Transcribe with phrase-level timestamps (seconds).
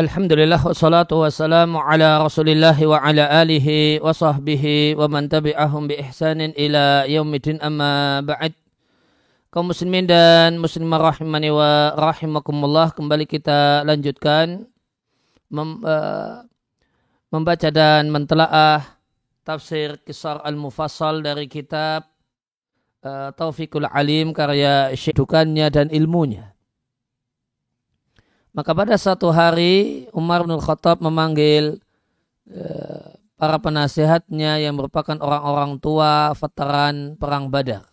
[0.00, 6.56] Alhamdulillah wassalatu wassalamu ala rasulillah wa ala alihi wa sahbihi wa man tabi'ahum bi ihsanin
[6.56, 8.56] ila yaumidin amma ba'd.
[9.52, 14.64] Kaum muslimin dan muslimah rahimani wa rahimakumullah kembali kita lanjutkan
[15.52, 16.48] mem, uh,
[17.28, 18.80] membaca dan mentelaah
[19.44, 22.08] tafsir kisar al-mufassal dari kitab
[23.04, 26.56] uh, Taufiqul Alim karya syedukannya dan ilmunya
[28.50, 31.78] maka pada satu hari Umar bin Khattab memanggil
[32.50, 33.06] eh,
[33.38, 37.88] para penasihatnya yang merupakan orang-orang tua veteran perang Badar.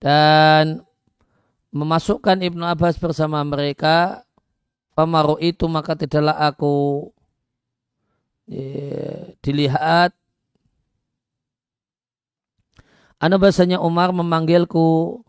[0.00, 0.80] Dan
[1.74, 4.24] memasukkan Ibnu Abbas bersama mereka.
[4.96, 7.08] Pamaru itu maka tidaklah aku
[8.50, 10.12] eh, dilihat
[13.20, 15.20] Anda bahasanya Umar memanggilku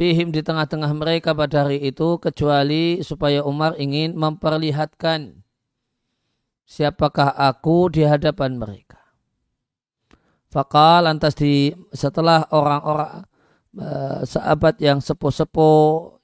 [0.00, 5.44] fihim di tengah-tengah mereka pada hari itu kecuali supaya Umar ingin memperlihatkan
[6.64, 8.96] siapakah aku di hadapan mereka.
[10.48, 13.28] Fakal lantas di setelah orang-orang
[13.76, 16.16] uh, sahabat yang sepuh-sepuh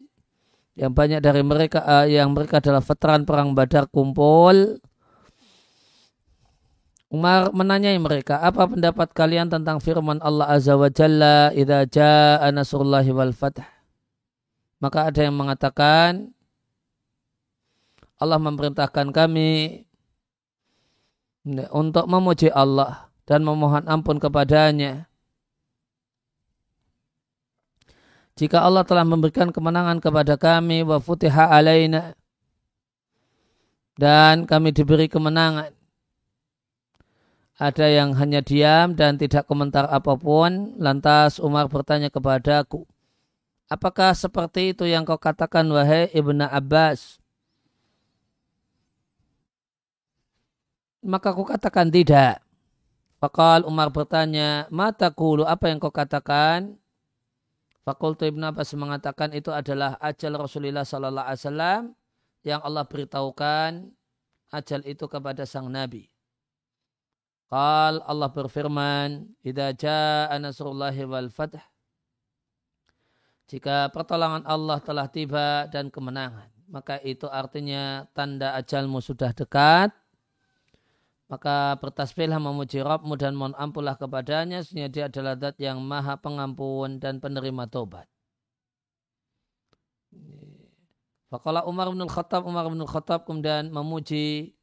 [0.81, 4.81] yang banyak dari mereka uh, yang mereka adalah veteran perang Badar kumpul
[7.17, 13.09] Umar menanyai mereka, apa pendapat kalian tentang firman Allah Azza wa Jalla, "Idza jaa nasrullahi
[13.09, 13.65] wal fath."
[14.85, 16.37] Maka ada yang mengatakan
[18.21, 19.85] Allah memerintahkan kami
[21.73, 25.09] untuk memuji Allah dan memohon ampun kepadanya.
[28.37, 32.13] Jika Allah telah memberikan kemenangan kepada kami wa futiha alaina
[33.97, 35.76] dan kami diberi kemenangan
[37.57, 40.77] ada yang hanya diam dan tidak komentar apa pun.
[40.77, 42.85] Lantas Umar bertanya kepadaku,
[43.73, 47.17] apakah seperti itu yang kau katakan wahai Ibnu Abbas?
[51.07, 52.43] Maka aku katakan tidak.
[53.17, 56.77] Fakal Umar bertanya, mata kulu apa yang kau katakan?
[57.87, 61.83] Fakultu Ibn Abbas mengatakan itu adalah ajal Rasulullah Sallallahu Alaihi Wasallam
[62.43, 63.95] yang Allah beritahukan
[64.51, 66.16] ajal itu kepada sang Nabi.
[67.47, 71.55] Qal Allah berfirman, "Idza jaa nasrullahi wal fath"
[73.47, 79.95] Jika pertolongan Allah telah tiba dan kemenangan, maka itu artinya tanda ajalmu sudah dekat.
[81.31, 86.99] Maka bertasbihlah memuji Rabbmu dan mohon ampunlah kepadanya, sehingga dia adalah zat yang maha pengampun
[86.99, 88.11] dan penerima tobat.
[91.31, 94.56] Fakallah Umar bin Khattab, Umar bin Khattab kemudian memuji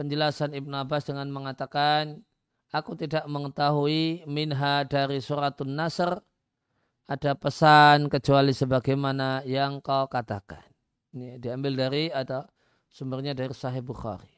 [0.00, 2.24] penjelasan Ibn Abbas dengan mengatakan,
[2.72, 6.16] aku tidak mengetahui minha dari suratun Nasr
[7.04, 10.64] ada pesan kecuali sebagaimana yang kau katakan.
[11.12, 12.48] Ini diambil dari ada
[12.88, 14.30] sumbernya dari Sahih Bukhari.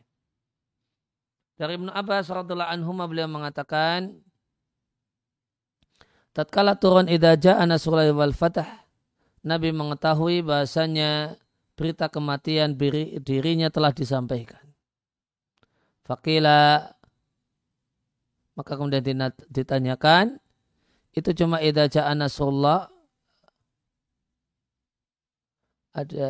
[1.55, 4.19] Dari Ibn Abbas radhiallahu anhu beliau mengatakan
[6.35, 8.83] tatkala turun idza jaa nasrullahi wal fatah
[9.45, 11.37] Nabi mengetahui bahasanya
[11.77, 12.73] berita kematian
[13.21, 14.62] dirinya telah disampaikan.
[16.13, 16.93] Fakila
[18.53, 20.37] maka kemudian ditanyakan
[21.17, 22.93] itu cuma idza ja'a nasrullah
[25.97, 26.29] ada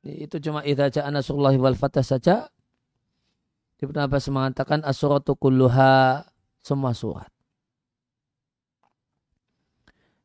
[0.00, 2.48] itu cuma idza ja'a nasrullah wal fatah saja?
[3.84, 6.24] Ibn Abbas mengatakan asuratu kulluha
[6.64, 7.28] semua surat.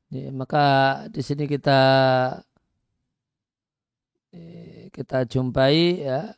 [0.08, 0.64] Ya, maka
[1.12, 1.80] di sini kita
[4.94, 6.34] kita jumpai ya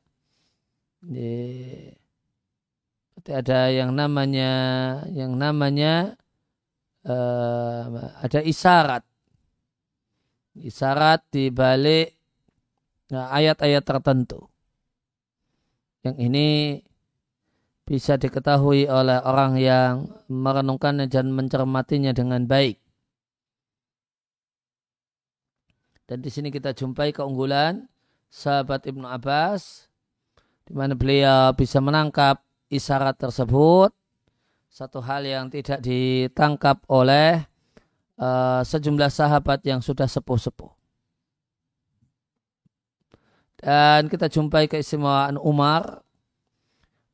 [3.26, 4.54] ada yang namanya
[5.10, 6.18] yang namanya
[7.06, 9.02] uh, ada isyarat
[10.58, 12.14] isyarat di balik
[13.10, 14.50] nah, ayat-ayat tertentu
[16.06, 16.80] yang ini
[17.86, 22.81] bisa diketahui oleh orang yang merenungkannya dan mencermatinya dengan baik.
[26.06, 27.90] Dan di sini kita jumpai keunggulan
[28.30, 29.90] sahabat Ibnu Abbas
[30.65, 32.41] di mana beliau bisa menangkap
[32.73, 33.94] isyarat tersebut
[34.75, 37.47] satu hal yang tidak ditangkap oleh
[38.19, 40.67] uh, sejumlah sahabat yang sudah sepuh-sepuh.
[43.56, 46.03] Dan kita jumpai keistimewaan Umar.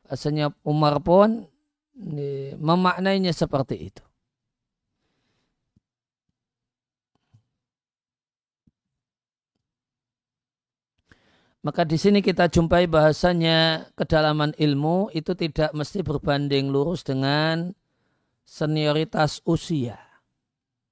[0.09, 1.47] Rasanya Umar pun
[2.59, 4.03] memaknainya seperti itu.
[11.61, 17.69] Maka di sini kita jumpai bahasanya kedalaman ilmu itu tidak mesti berbanding lurus dengan
[18.41, 20.01] senioritas usia.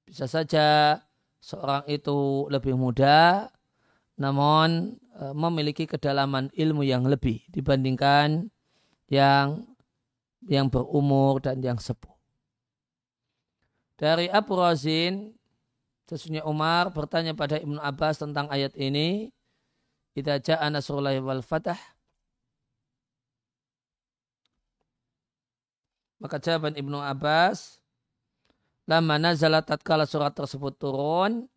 [0.05, 1.01] Bisa saja
[1.41, 3.49] seorang itu lebih muda,
[4.21, 8.53] namun e, memiliki kedalaman ilmu yang lebih dibandingkan
[9.09, 9.65] yang
[10.45, 12.13] yang berumur dan yang sepuh.
[13.99, 15.33] Dari Abu Razin,
[16.07, 19.33] sesungguhnya Umar bertanya pada Ibnu Abbas tentang ayat ini.
[20.13, 21.77] Kita ja'a nasrullahi wal fatah.
[26.19, 27.79] Maka jawaban Ibnu Abbas,
[28.83, 31.47] lama nazalat tatkala surat tersebut turun,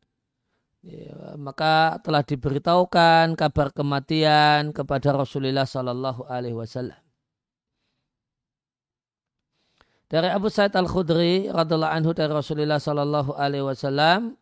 [0.87, 7.03] ya, maka telah diberitahukan kabar kematian kepada Rasulullah Sallallahu Alaihi Wasallam.
[10.13, 14.37] Dari Abu Sa'id Al-Khudri radhiallahu anhu dari Rasulullah sallallahu alaihi wasallam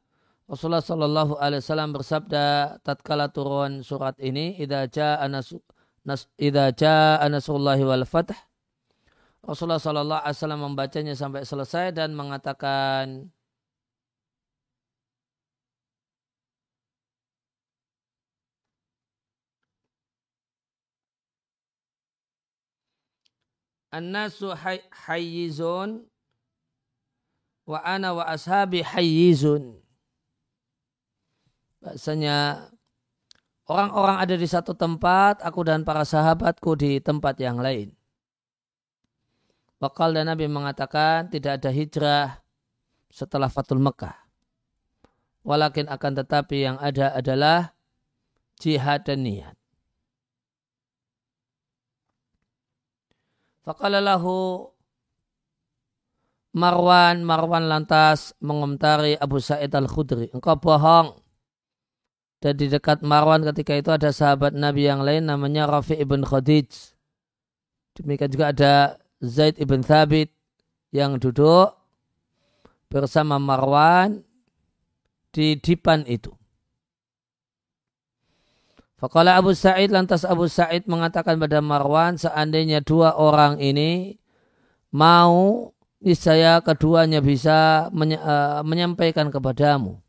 [0.51, 2.45] Rasulullah sallallahu alaihi wasallam bersabda
[2.83, 8.35] tatkala turun surat ini idza jaa nas idza jaa nasrullahi wal fath
[9.47, 13.31] Rasulullah sallallahu alaihi wasallam membacanya sampai selesai dan mengatakan
[23.91, 26.07] An-nasu hayyizun
[27.67, 29.80] wa ana wa ashabi hayyizun.
[31.81, 32.69] Bahasanya
[33.65, 37.93] orang-orang ada di satu tempat, aku dan para sahabatku di tempat yang lain.
[39.81, 42.29] Wakal dan Nabi mengatakan tidak ada hijrah
[43.09, 44.13] setelah Fatul Mekah.
[45.41, 47.73] Walakin akan tetapi yang ada adalah
[48.61, 49.57] jihad dan niat.
[53.65, 54.05] Faqala
[56.51, 60.35] Marwan, Marwan lantas mengomentari Abu Sa'id al-Khudri.
[60.35, 61.15] Engkau bohong.
[62.41, 66.97] Dan di dekat Marwan ketika itu ada sahabat Nabi yang lain namanya Rafi ibn Khadij.
[68.01, 68.75] Demikian juga ada
[69.21, 70.33] Zaid ibn Thabit
[70.89, 71.77] yang duduk
[72.89, 74.25] bersama Marwan
[75.37, 76.33] di dipan itu.
[79.01, 84.21] Fakala Abu Sa'id lantas Abu Sa'id mengatakan pada Marwan seandainya dua orang ini
[84.93, 85.73] mau
[86.05, 90.01] niscaya keduanya bisa uh, menyampaikan kepadamu.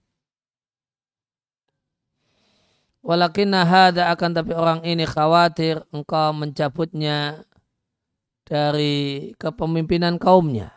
[3.01, 7.41] Walakin hadha akan tapi orang ini khawatir engkau mencabutnya
[8.45, 10.69] dari kepemimpinan kaumnya.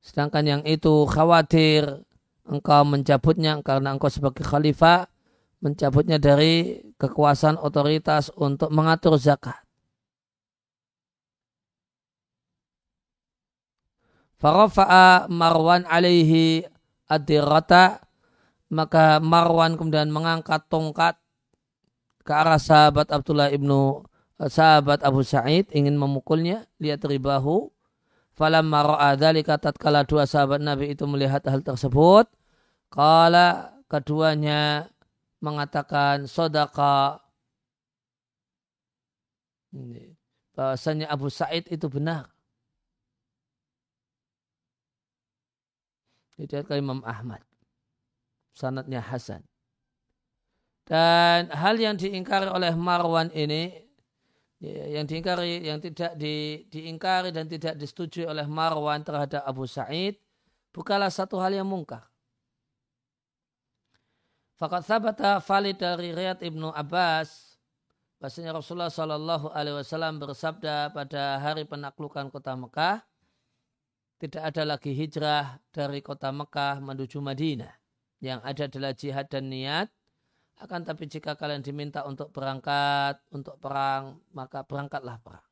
[0.00, 2.00] Sedangkan yang itu khawatir
[2.48, 5.12] engkau mencabutnya karena engkau sebagai khalifah
[5.60, 9.60] mencabutnya dari kekuasaan otoritas untuk mengatur zakat.
[14.40, 16.62] Farafa'a Marwan alaihi
[17.08, 18.05] adirata
[18.72, 21.16] maka Marwan kemudian mengangkat tongkat
[22.26, 24.02] ke arah sahabat Abdullah ibnu
[24.36, 27.70] sahabat Abu Sa'id ingin memukulnya lihat ribahu
[28.34, 32.26] falam ra'a dzalika tatkala dua sahabat Nabi itu melihat hal tersebut
[32.90, 34.90] kala keduanya
[35.38, 37.22] mengatakan sodaka
[40.56, 42.32] bahasanya Abu Said itu benar.
[46.36, 47.45] Diriwayatkan Imam Ahmad.
[48.56, 49.44] Sanatnya Hasan.
[50.88, 53.74] Dan hal yang diingkari oleh Marwan ini
[54.62, 60.16] ya, yang diingkari yang tidak di, diingkari dan tidak disetujui oleh Marwan terhadap Abu Said
[60.72, 62.06] bukanlah satu hal yang mungkar.
[64.56, 67.60] Fakat sabata valid dari Riyad Ibnu Abbas
[68.16, 73.04] bahasanya Rasulullah Shallallahu Alaihi Wasallam bersabda pada hari penaklukan kota Mekah
[74.16, 77.85] tidak ada lagi hijrah dari kota Mekah menuju Madinah
[78.20, 79.88] yang ada adalah jihad dan niat.
[80.56, 85.44] Akan tapi jika kalian diminta untuk berangkat untuk perang maka berangkatlah perang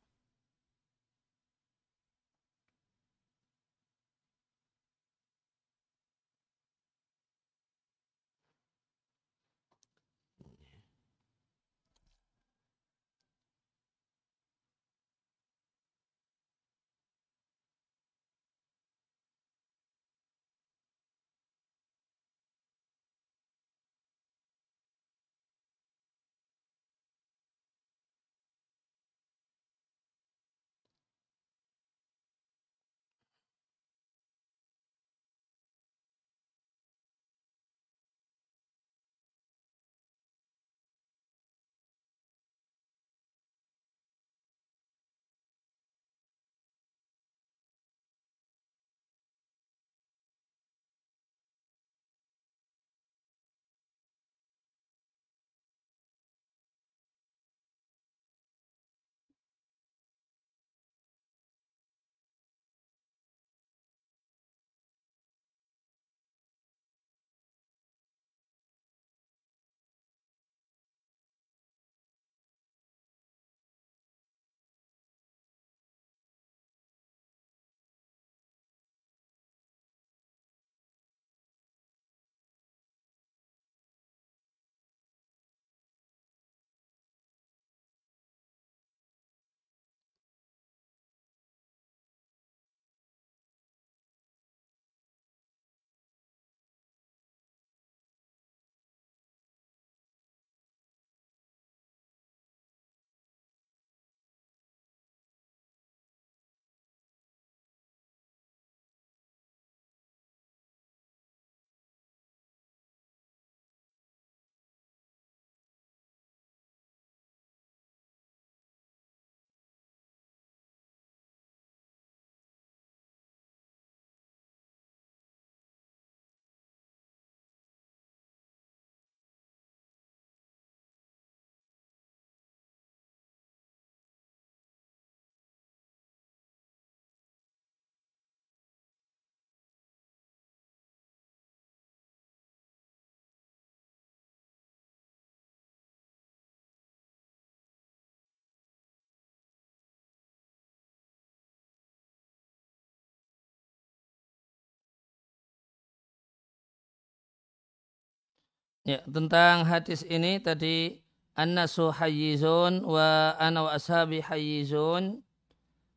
[158.85, 161.00] Ya, tentang hadis ini tadi
[161.33, 165.25] annasu hayyizun wa ana wa ashabi hayyizun.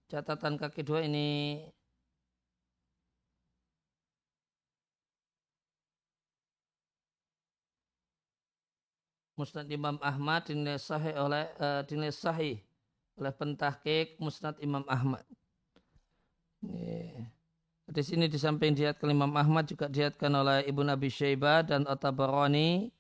[0.08, 1.68] Catatan kaki dua ini
[9.36, 12.58] Musnad Imam Ahmad dinilai sahih oleh uh, dinilai sahih
[13.20, 15.28] oleh pentahkik Musnad Imam Ahmad.
[17.88, 22.92] Di sini di samping diatkan Imam Ahmad juga diatkan oleh Ibu Nabi Syaibah dan At-Tabarani.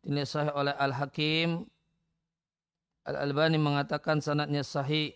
[0.00, 1.68] Dinilai oleh Al-Hakim.
[3.04, 5.12] Al-Albani mengatakan sanatnya sahih.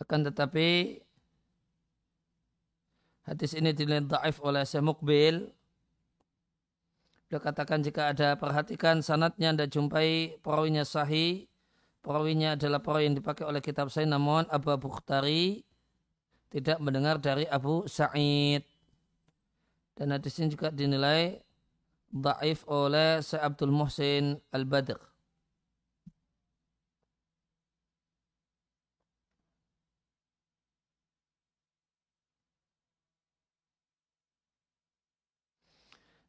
[0.00, 1.00] Akan tetapi
[3.28, 5.52] hadis ini dinilai daif oleh Syekh Mukbil.
[7.26, 11.50] Beliau katakan jika ada perhatikan sanatnya anda jumpai perawinya sahih.
[12.00, 15.65] Perawinya adalah perawi yang dipakai oleh kitab saya namun Abu Bukhtari
[16.52, 18.62] tidak mendengar dari Abu Sa'id.
[19.96, 21.40] Dan hadis ini juga dinilai
[22.12, 25.16] daif oleh Syekh Abdul Muhsin Al-Badr.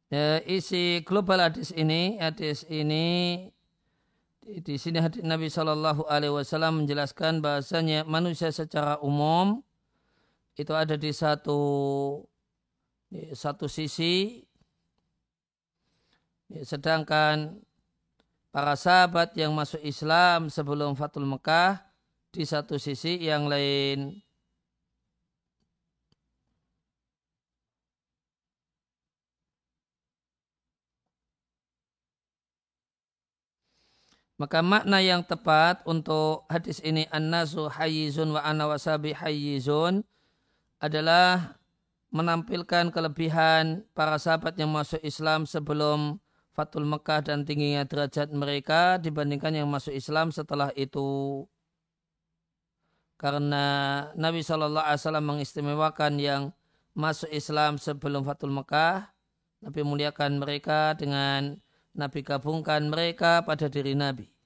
[0.08, 3.04] Ya, isi global hadis ini, hadis ini
[4.40, 9.60] di, sini hadis Nabi Shallallahu Alaihi Wasallam menjelaskan bahasanya manusia secara umum
[10.58, 11.58] itu ada di satu
[13.32, 14.42] satu sisi.
[16.64, 17.62] Sedangkan
[18.50, 21.78] para sahabat yang masuk Islam sebelum Fatul Mekah
[22.32, 24.18] di satu sisi yang lain
[34.38, 40.06] Maka makna yang tepat untuk hadis ini an-nasu hayyizun wa ana wasabi hayyizun
[40.78, 41.58] adalah
[42.08, 46.16] menampilkan kelebihan para sahabat yang masuk Islam sebelum
[46.56, 51.46] Fatul Mekah dan tingginya derajat mereka dibandingkan yang masuk Islam setelah itu.
[53.18, 53.66] Karena
[54.18, 56.42] Nabi Shallallahu Alaihi Wasallam mengistimewakan yang
[56.98, 59.10] masuk Islam sebelum Fatul Mekah,
[59.62, 61.62] Nabi muliakan mereka dengan
[61.94, 64.37] Nabi gabungkan mereka pada diri Nabi.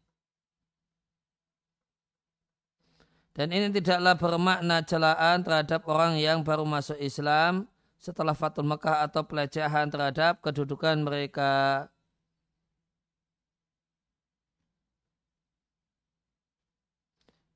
[3.32, 7.64] Dan ini tidaklah bermakna celaan terhadap orang yang baru masuk Islam
[7.96, 11.88] setelah Fatul Mekah atau pelecehan terhadap kedudukan mereka.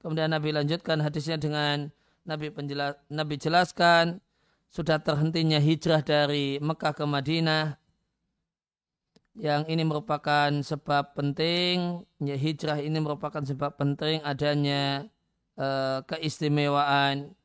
[0.00, 1.92] Kemudian Nabi lanjutkan hadisnya dengan
[2.24, 4.22] Nabi, penjelas, Nabi jelaskan
[4.72, 7.76] sudah terhentinya hijrah dari Mekah ke Madinah
[9.36, 15.12] yang ini merupakan sebab penting ya hijrah ini merupakan sebab penting adanya
[15.58, 17.36] uh, keistimewaan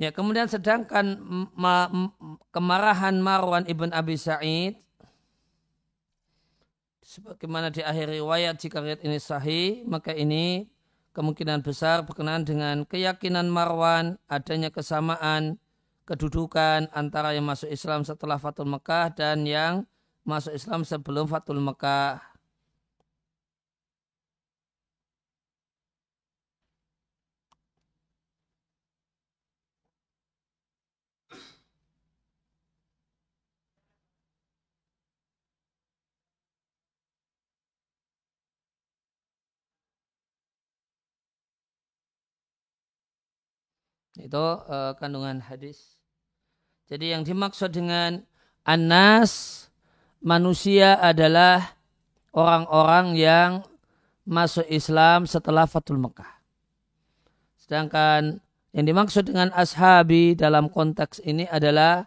[0.00, 1.20] Ya, kemudian sedangkan
[2.48, 4.80] kemarahan Marwan ibn Abi Sa'id
[7.04, 10.72] sebagaimana di akhir riwayat jika riwayat ini sahih maka ini
[11.10, 15.58] kemungkinan besar berkenaan dengan keyakinan Marwan adanya kesamaan
[16.06, 19.86] kedudukan antara yang masuk Islam setelah Fatul Mekah dan yang
[20.22, 22.29] masuk Islam sebelum Fatul Mekah.
[44.20, 45.96] Itu uh, kandungan hadis.
[46.90, 48.26] Jadi yang dimaksud dengan
[48.66, 49.66] anas
[50.20, 51.78] manusia adalah
[52.34, 53.50] orang-orang yang
[54.26, 56.28] masuk Islam setelah Fatul Mekah.
[57.58, 62.06] Sedangkan yang dimaksud dengan ashabi dalam konteks ini adalah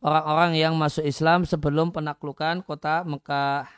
[0.00, 3.68] orang-orang yang masuk Islam sebelum penaklukan kota Mekah.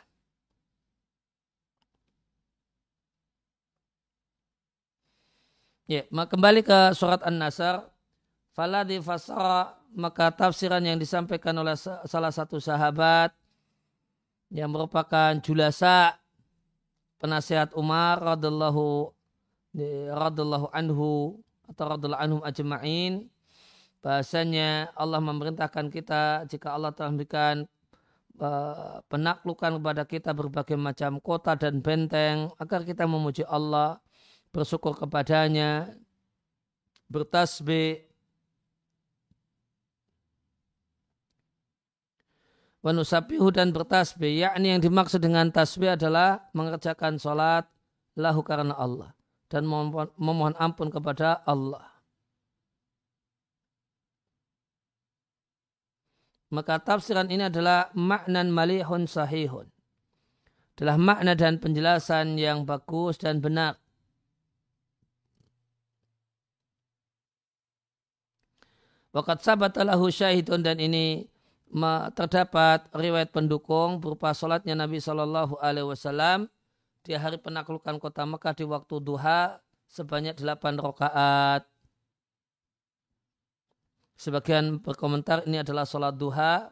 [5.90, 7.82] Ya, kembali ke surat An-Nasr.
[8.54, 11.75] Faladhi fasara maka tafsiran yang disampaikan oleh
[12.06, 13.35] salah satu sahabat
[14.54, 16.14] yang merupakan julasa
[17.18, 19.11] penasihat Umar radallahu
[20.14, 23.26] radallahu anhu atau radallahu anhum ajma'in
[23.99, 27.66] bahasanya Allah memerintahkan kita jika Allah telah memberikan
[28.38, 33.99] uh, penaklukan kepada kita berbagai macam kota dan benteng agar kita memuji Allah
[34.50, 35.95] bersyukur kepadanya,
[37.11, 38.11] bertasbih,
[42.80, 44.40] Wanusabihu dan bertasbih.
[44.40, 47.69] Yakni yang dimaksud dengan tasbih adalah mengerjakan sholat
[48.16, 49.12] lahu karena Allah.
[49.52, 51.85] Dan memohon ampun kepada Allah.
[56.50, 59.69] Maka tafsiran ini adalah maknan malihun sahihun.
[60.78, 63.76] Adalah makna dan penjelasan yang bagus dan benar.
[69.11, 71.27] Wakat sabat lahu syahidun dan ini
[72.14, 76.46] terdapat riwayat pendukung berupa sholatnya Nabi Shallallahu Alaihi Wasallam
[77.03, 79.59] di hari penaklukan kota Mekah di waktu duha
[79.90, 81.66] sebanyak delapan rakaat.
[84.20, 86.68] Sebagian berkomentar ini adalah sholat duha,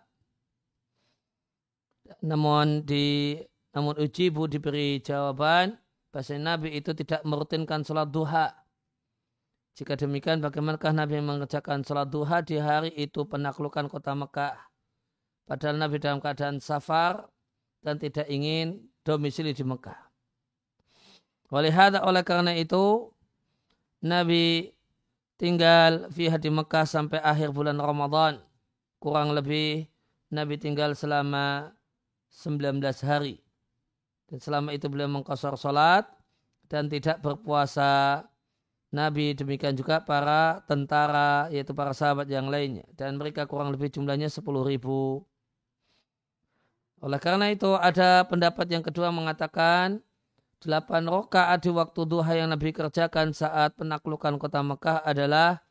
[2.21, 3.41] namun di
[3.73, 5.79] namun ujibu diberi jawaban
[6.11, 8.53] bahasa Nabi itu tidak merutinkan sholat duha.
[9.79, 14.59] Jika demikian, bagaimanakah Nabi mengerjakan sholat duha di hari itu penaklukan kota Mekah?
[15.47, 17.31] Padahal Nabi dalam keadaan safar
[17.87, 19.95] dan tidak ingin domisili di Mekah.
[21.55, 23.15] Oleh hada, oleh karena itu
[24.03, 24.75] Nabi
[25.39, 28.43] tinggal via di Mekah sampai akhir bulan Ramadan.
[28.99, 29.87] Kurang lebih
[30.35, 31.71] Nabi tinggal selama
[32.35, 33.39] 19 hari.
[34.27, 36.03] Dan selama itu beliau mengkosor sholat
[36.67, 38.27] dan tidak berpuasa
[38.89, 44.33] Nabi demikian juga para tentara yaitu para sahabat yang lainnya dan mereka kurang lebih jumlahnya
[44.33, 45.21] 10 ribu
[46.99, 50.03] oleh karena itu ada pendapat yang kedua mengatakan
[50.59, 55.63] delapan rakaat di waktu duha yang Nabi kerjakan saat penaklukan kota Mekah adalah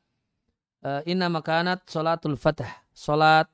[0.83, 2.87] uh, inna makanat sholatul fatah.
[2.95, 3.51] Sholat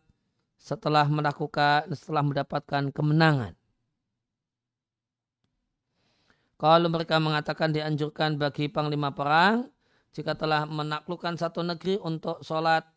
[0.55, 3.57] setelah melakukan, setelah mendapatkan kemenangan.
[6.63, 9.67] Kalau mereka mengatakan dianjurkan bagi panglima perang
[10.15, 12.87] jika telah menaklukkan satu negeri untuk sholat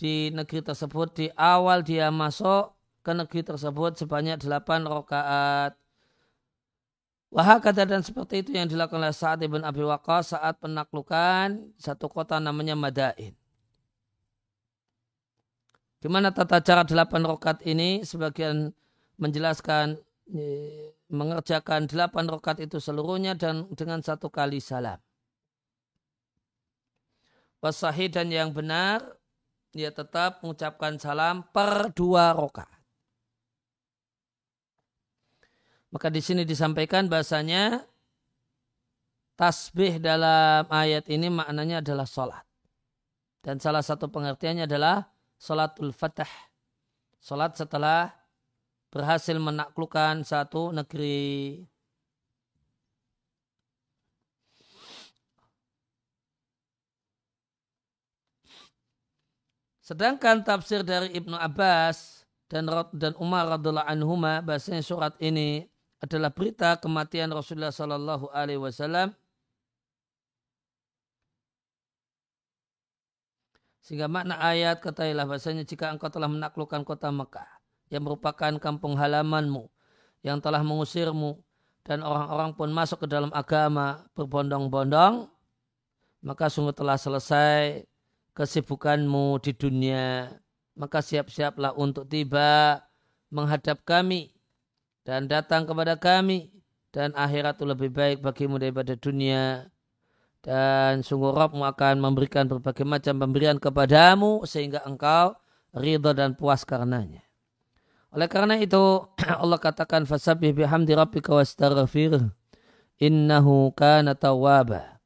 [0.00, 2.72] di negeri tersebut di awal dia masuk
[3.04, 5.76] ke negeri tersebut sebanyak delapan rakaat.
[7.28, 12.40] Wahakata dan seperti itu yang dilakukan oleh Sa'ad ibn Abi Waqqas saat penaklukan satu kota
[12.40, 13.36] namanya Madain.
[16.00, 18.72] Di mana tata cara delapan rakaat ini sebagian
[19.20, 20.00] menjelaskan
[21.14, 24.98] mengerjakan delapan rakaat itu seluruhnya dan dengan satu kali salam.
[27.62, 29.00] Wasahih dan yang benar,
[29.72, 32.82] dia tetap mengucapkan salam per dua rakaat.
[35.94, 37.86] Maka di sini disampaikan bahasanya
[39.38, 42.42] tasbih dalam ayat ini maknanya adalah sholat.
[43.38, 45.06] Dan salah satu pengertiannya adalah
[45.38, 46.30] sholatul fatah.
[47.22, 48.10] Sholat setelah
[48.94, 51.66] berhasil menaklukkan satu negeri.
[59.82, 65.68] Sedangkan tafsir dari Ibnu Abbas dan dan Umar radhiallahu anhuma bahasanya surat ini
[66.00, 69.12] adalah berita kematian Rasulullah Sallallahu Alaihi Wasallam
[73.84, 77.53] sehingga makna ayat katailah bahasanya jika engkau telah menaklukkan kota Mekah
[77.94, 79.70] yang merupakan kampung halamanmu
[80.26, 81.38] yang telah mengusirmu
[81.86, 85.30] dan orang-orang pun masuk ke dalam agama berbondong-bondong
[86.26, 87.86] maka sungguh telah selesai
[88.34, 90.34] kesibukanmu di dunia
[90.74, 92.82] maka siap-siaplah untuk tiba
[93.30, 94.34] menghadap kami
[95.06, 96.50] dan datang kepada kami
[96.90, 99.70] dan akhirat itu lebih baik bagimu daripada dunia
[100.44, 105.32] dan sungguh Rabbmu akan memberikan berbagai macam pemberian kepadamu sehingga engkau
[105.72, 107.23] ridha dan puas karenanya.
[108.14, 108.78] Oleh karena itu
[109.42, 112.30] Allah katakan fasabbih bihamdi rabbika wastaghfir
[113.02, 115.02] innahu kana tawwaba.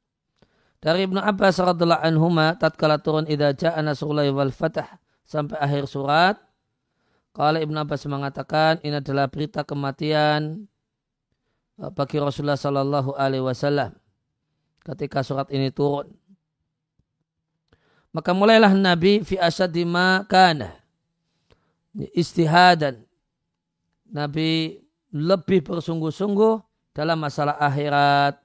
[0.78, 4.78] Dari Ibnu Abbas radhiyallahu anhuma tatkala turun idza ja'a nasrullahi wal fath
[5.26, 6.38] sampai akhir surat
[7.34, 10.66] kalau Ibn Abbas mengatakan ini adalah berita kematian
[11.78, 13.94] uh, bagi Rasulullah Sallallahu Alaihi Wasallam
[14.82, 16.14] ketika surat ini turun.
[18.10, 20.77] Maka mulailah Nabi fi asadima kana
[22.14, 23.02] istihadan.
[24.08, 24.78] Nabi
[25.10, 26.54] lebih bersungguh-sungguh
[26.94, 28.38] dalam masalah akhirat.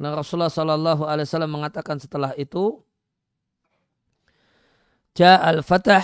[0.00, 2.80] Nah, Rasulullah Sallallahu Alaihi Wasallam mengatakan setelah itu,
[5.12, 6.02] Ja'al fatah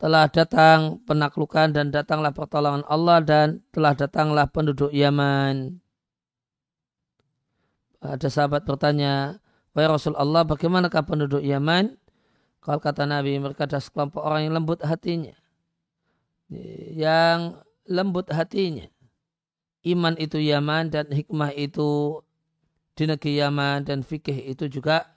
[0.00, 5.78] telah datang penaklukan dan datanglah pertolongan Allah dan telah datanglah penduduk Yaman.
[8.00, 9.38] Ada sahabat bertanya,
[9.76, 11.99] Wahai Rasulullah, bagaimanakah penduduk Yaman?
[12.60, 15.32] Kalau kata Nabi, mereka adalah sekelompok orang yang lembut hatinya.
[16.92, 18.84] Yang lembut hatinya.
[19.80, 22.20] Iman itu Yaman dan hikmah itu
[22.92, 25.08] di negeri Yaman dan fikih itu juga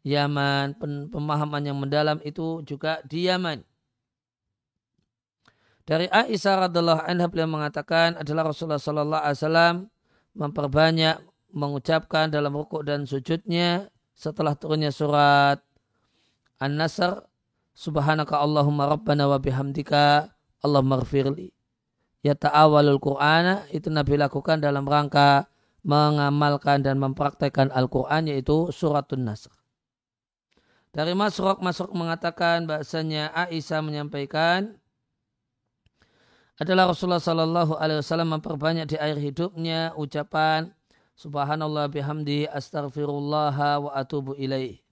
[0.00, 0.80] Yaman.
[1.12, 3.60] Pemahaman yang mendalam itu juga di Yaman.
[5.84, 9.76] Dari Aisyah radhiallahu anha beliau mengatakan adalah Rasulullah sallallahu alaihi wasallam
[10.36, 11.16] memperbanyak
[11.52, 15.64] mengucapkan dalam rukuk dan sujudnya setelah turunnya surat
[16.58, 17.22] An-Nasr
[17.78, 20.34] Subhanaka Allahumma Rabbana wa bihamdika
[20.66, 21.54] Allahumma gfirli.
[22.26, 25.46] Ya ta'awalul Qur'ana itu Nabi lakukan dalam rangka
[25.86, 29.54] mengamalkan dan mempraktekkan Al-Quran yaitu suratun Nasr.
[30.90, 34.74] Dari Masrok, Masrok mengatakan bahasanya Aisyah menyampaikan
[36.58, 40.74] adalah Rasulullah Sallallahu Alaihi Wasallam memperbanyak di air hidupnya ucapan
[41.14, 44.87] Subhanallah bihamdi astaghfirullah wa atubu ilaih.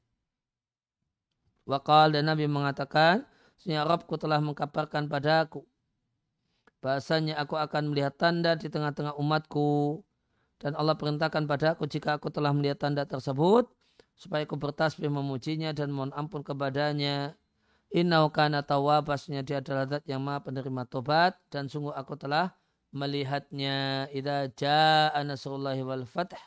[1.66, 3.26] Wakal dan Nabi mengatakan,
[3.56, 5.64] Sesungguhnya Rabbku telah mengkabarkan padaku.
[6.84, 10.04] Bahasanya aku akan melihat tanda di tengah-tengah umatku.
[10.60, 13.66] Dan Allah perintahkan padaku jika aku telah melihat tanda tersebut.
[14.14, 17.34] Supaya aku bertasbih memujinya dan mohon ampun kepadanya.
[17.90, 21.34] Innahu kana tawabasnya dia adalah zat yang maha penerima tobat.
[21.50, 22.54] Dan sungguh aku telah
[22.92, 24.06] melihatnya.
[24.12, 26.38] Idza ja'a nasrullahi wal fath.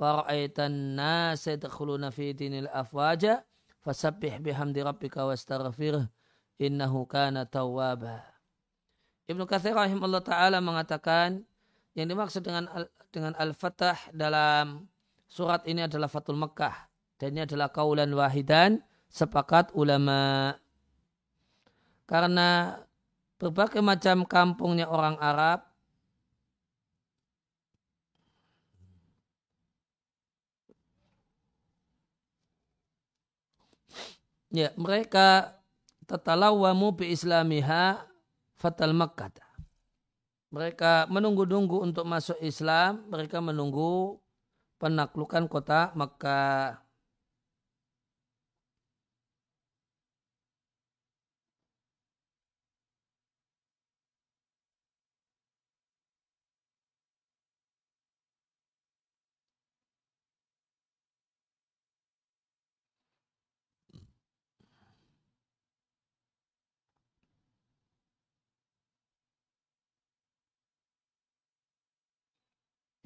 [0.00, 3.44] Wa ra'aitan nasa yadkhuluna fi dinil afwaja
[3.86, 6.10] fasabbih bihamdi rabbika wastaghfirh
[6.58, 8.26] innahu kana tawwaba.
[9.30, 11.46] Ibnu Katsir rahimahullah taala mengatakan
[11.94, 12.66] yang dimaksud dengan
[13.14, 14.90] dengan al-fatah dalam
[15.30, 16.90] surat ini adalah Fatul Makkah
[17.22, 20.54] dan ini adalah kaulan wahidan sepakat ulama
[22.10, 22.82] karena
[23.38, 25.62] berbagai macam kampungnya orang Arab
[34.54, 35.58] Ya, mereka
[36.06, 38.06] tatalawamu bi islamiha
[38.54, 39.34] fatal Makkah.
[40.54, 44.22] Mereka menunggu-nunggu untuk masuk Islam, mereka menunggu
[44.78, 46.85] penaklukan kota Makkah.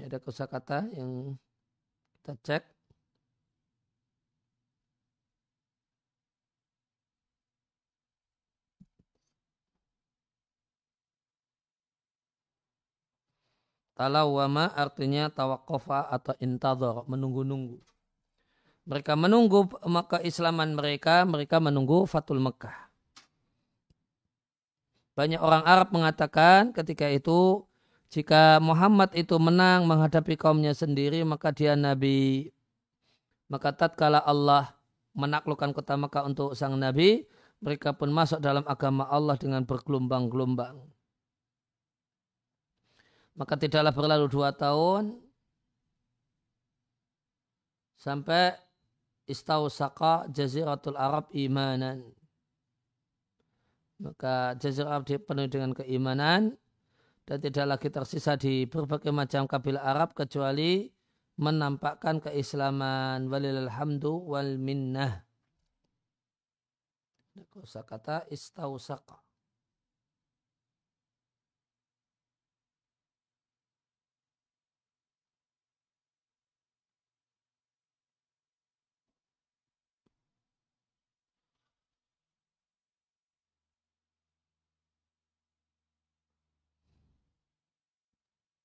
[0.00, 1.36] Ini ada kosakata yang
[2.16, 2.64] kita cek.
[13.92, 17.76] Talawama artinya tawakofa atau intador, menunggu-nunggu.
[18.88, 22.88] Mereka menunggu maka Islaman mereka, mereka menunggu Fatul Mekah.
[25.12, 27.68] Banyak orang Arab mengatakan ketika itu
[28.10, 32.50] jika Muhammad itu menang menghadapi kaumnya sendiri maka dia nabi.
[33.46, 34.74] Maka tatkala Allah
[35.14, 37.26] menaklukkan kota Makkah untuk sang nabi,
[37.62, 40.78] mereka pun masuk dalam agama Allah dengan bergelombang-gelombang.
[43.38, 45.18] Maka tidaklah berlalu dua tahun
[47.94, 48.58] sampai
[49.30, 52.02] istausaka jaziratul Arab imanan.
[54.02, 56.58] Maka jazirah Arab dipenuhi dengan keimanan
[57.30, 60.90] dan tidak lagi tersisa di berbagai macam kabilah Arab kecuali
[61.38, 65.22] menampakkan keislaman walilhamdu wal minnah.
[67.54, 69.29] Kosa kata istausaka.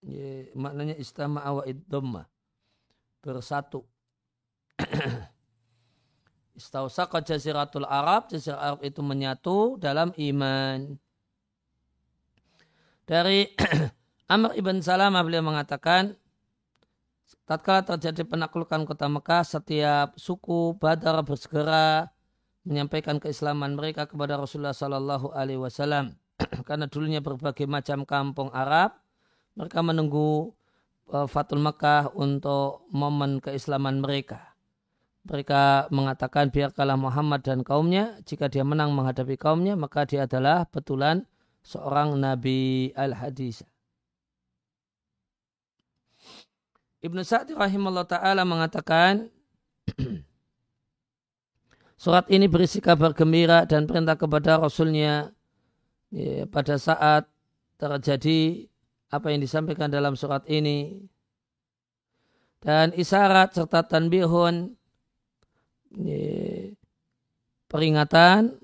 [0.06, 2.30] Ya, maknanya istama'a wa iddhamma.
[3.26, 3.82] Bersatu.
[6.60, 8.30] Istausaqa jaziratul Arab.
[8.30, 10.94] Jaziratul Arab itu menyatu dalam iman.
[13.10, 13.50] Dari
[14.34, 16.14] Amr ibn Salamah beliau mengatakan,
[17.50, 22.14] tatkala terjadi penaklukan kota Mekah, setiap suku Badar bersegera
[22.66, 26.14] menyampaikan keislaman mereka kepada Rasulullah Sallallahu Alaihi Wasallam.
[26.70, 29.05] Karena dulunya berbagai macam kampung Arab
[29.56, 30.52] mereka menunggu
[31.12, 34.56] uh, Fatul Mekah untuk momen keislaman mereka.
[35.26, 41.26] Mereka mengatakan biarkanlah Muhammad dan kaumnya, jika dia menang menghadapi kaumnya, maka dia adalah betulan
[41.66, 43.66] seorang Nabi Al-Hadis.
[47.02, 49.34] Ibnu Sa'di rahimahullah ta'ala mengatakan,
[52.06, 55.34] Surat ini berisi kabar gembira dan perintah kepada Rasulnya
[56.14, 57.26] ya, pada saat
[57.82, 58.70] terjadi
[59.14, 61.06] apa yang disampaikan dalam surat ini
[62.62, 64.74] dan isyarat serta tanbihun
[67.70, 68.58] peringatan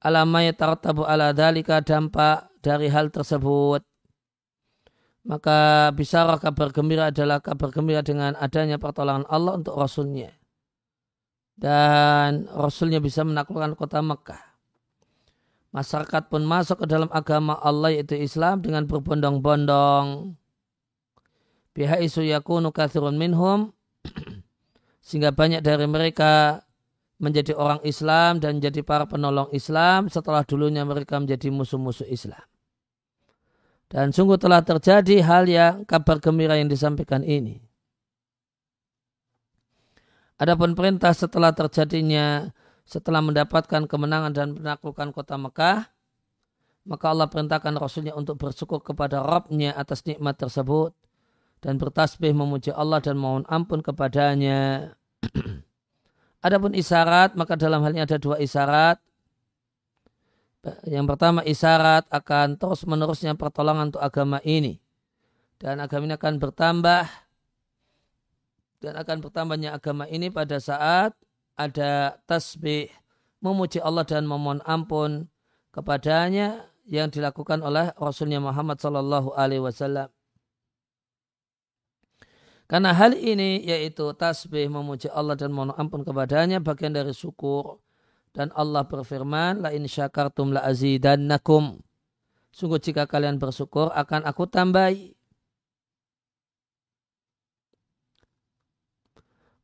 [0.00, 3.84] alamaya tarattabu ala dalika dampak dari hal tersebut.
[5.20, 10.32] Maka bisarah kabar gembira adalah kabar gembira dengan adanya pertolongan Allah untuk Rasulnya.
[11.60, 14.49] Dan Rasulnya bisa menaklukkan kota Mekah.
[15.70, 20.34] Masyarakat pun masuk ke dalam agama Allah yaitu Islam dengan berbondong-bondong.
[21.78, 23.70] Bihaisu yakunu kathirun minhum.
[25.06, 26.66] Sehingga banyak dari mereka
[27.22, 32.42] menjadi orang Islam dan menjadi para penolong Islam setelah dulunya mereka menjadi musuh-musuh Islam.
[33.90, 37.60] Dan sungguh telah terjadi hal yang kabar gembira yang disampaikan ini.
[40.40, 42.48] Adapun perintah setelah terjadinya,
[42.90, 45.86] setelah mendapatkan kemenangan dan penaklukan kota Mekah,
[46.90, 50.90] maka Allah perintahkan Rasulnya untuk bersyukur kepada Rabbnya atas nikmat tersebut
[51.62, 54.90] dan bertasbih memuji Allah dan mohon ampun kepadanya.
[56.46, 58.98] Adapun isyarat, maka dalam hal ini ada dua isyarat.
[60.82, 64.82] Yang pertama isyarat akan terus menerusnya pertolongan untuk agama ini.
[65.62, 67.06] Dan agama ini akan bertambah
[68.82, 71.14] dan akan bertambahnya agama ini pada saat
[71.60, 72.88] ada tasbih
[73.44, 75.28] memuji Allah dan memohon ampun
[75.76, 80.08] kepadanya yang dilakukan oleh Rasulnya Muhammad Sallallahu Alaihi Wasallam.
[82.70, 87.82] Karena hal ini yaitu tasbih memuji Allah dan mohon ampun kepadanya bagian dari syukur
[88.30, 91.82] dan Allah berfirman, La in syakartum la azidannakum.
[92.54, 95.18] Sungguh jika kalian bersyukur akan aku tambahi.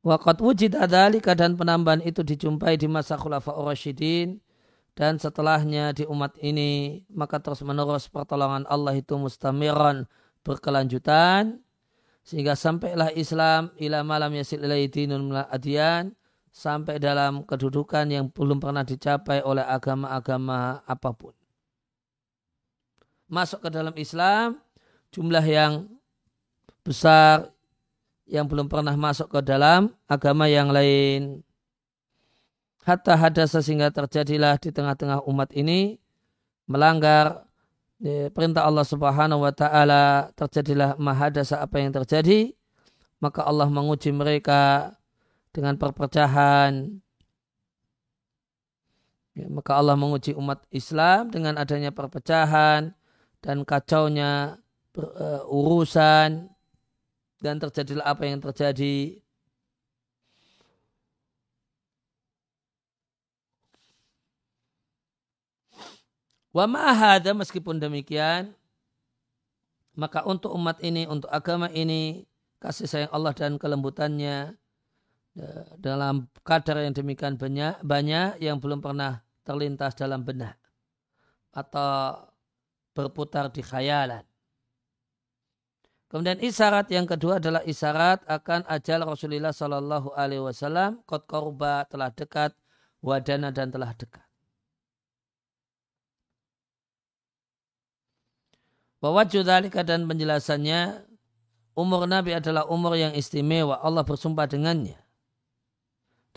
[0.07, 4.38] Waqat wujid adalika dan penambahan itu dijumpai di masa khulafa Rasyidin
[4.95, 10.07] dan setelahnya di umat ini maka terus menerus pertolongan Allah itu mustamiran
[10.47, 11.59] berkelanjutan
[12.23, 16.14] sehingga sampailah Islam ila malam yasil ilai dinun adiyan
[16.55, 21.35] sampai dalam kedudukan yang belum pernah dicapai oleh agama-agama apa pun.
[23.27, 24.62] Masuk ke dalam Islam,
[25.11, 25.90] jumlah yang
[26.87, 27.56] besar
[28.26, 31.42] yang belum pernah masuk ke dalam agama yang lain.
[32.82, 35.98] Hatta hadasa sehingga terjadilah di tengah-tengah umat ini
[36.70, 37.46] melanggar
[37.98, 42.54] ya, perintah Allah Subhanahu wa taala terjadilah mahadasa apa yang terjadi
[43.20, 44.92] maka Allah menguji mereka
[45.52, 47.00] dengan perpecahan.
[49.36, 52.96] Ya, maka Allah menguji umat Islam dengan adanya perpecahan
[53.44, 54.56] dan kacaunya
[54.96, 56.48] uh, urusan
[57.40, 59.20] dan terjadilah apa yang terjadi.
[66.57, 68.57] Wa ma'ahada meskipun demikian,
[69.92, 72.25] maka untuk umat ini, untuk agama ini,
[72.61, 74.57] kasih sayang Allah dan kelembutannya
[75.37, 80.57] Ya, dalam kadar yang demikian banyak, banyak yang belum pernah terlintas dalam benak
[81.53, 82.25] atau
[82.96, 84.25] berputar di khayalan.
[86.07, 92.14] Kemudian isyarat yang kedua adalah isyarat akan ajal Rasulullah Sallallahu Alaihi Wasallam kot korba telah
[92.14, 92.55] dekat,
[93.03, 94.23] wadana dan telah dekat.
[99.03, 101.05] Bahwa judalika dan penjelasannya
[101.75, 103.83] umur Nabi adalah umur yang istimewa.
[103.83, 104.97] Allah bersumpah dengannya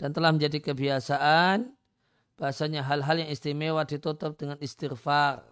[0.00, 1.76] dan telah menjadi kebiasaan
[2.40, 5.44] bahasanya hal-hal yang istimewa ditutup dengan istighfar.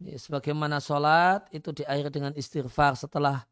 [0.00, 3.44] Sebagaimana sholat itu diakhiri dengan istighfar setelah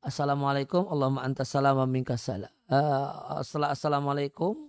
[0.00, 2.48] Assalamualaikum Allahumma anta salam wa minka salam.
[2.68, 4.68] Uh, setelah Assalamualaikum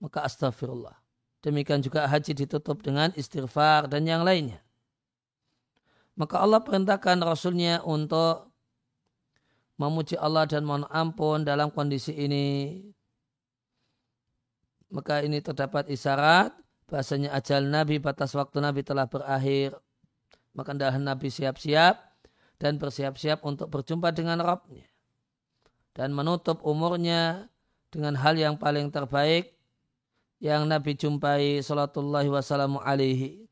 [0.00, 0.96] maka astagfirullah.
[1.40, 4.60] Demikian juga haji ditutup dengan istighfar dan yang lainnya.
[6.16, 8.52] Maka Allah perintahkan Rasulnya untuk
[9.80, 12.76] memuji Allah dan mohon ampun dalam kondisi ini
[14.92, 16.52] maka ini terdapat isyarat
[16.84, 19.80] bahasanya ajal Nabi batas waktu Nabi telah berakhir
[20.56, 21.96] maka dah Nabi siap-siap
[22.60, 24.90] dan bersiap-siap untuk berjumpa dengan Rabbnya
[25.94, 27.50] dan menutup umurnya
[27.90, 29.54] dengan hal yang paling terbaik
[30.40, 32.30] yang Nabi jumpai salatullahi
[32.80, 33.44] alaihi.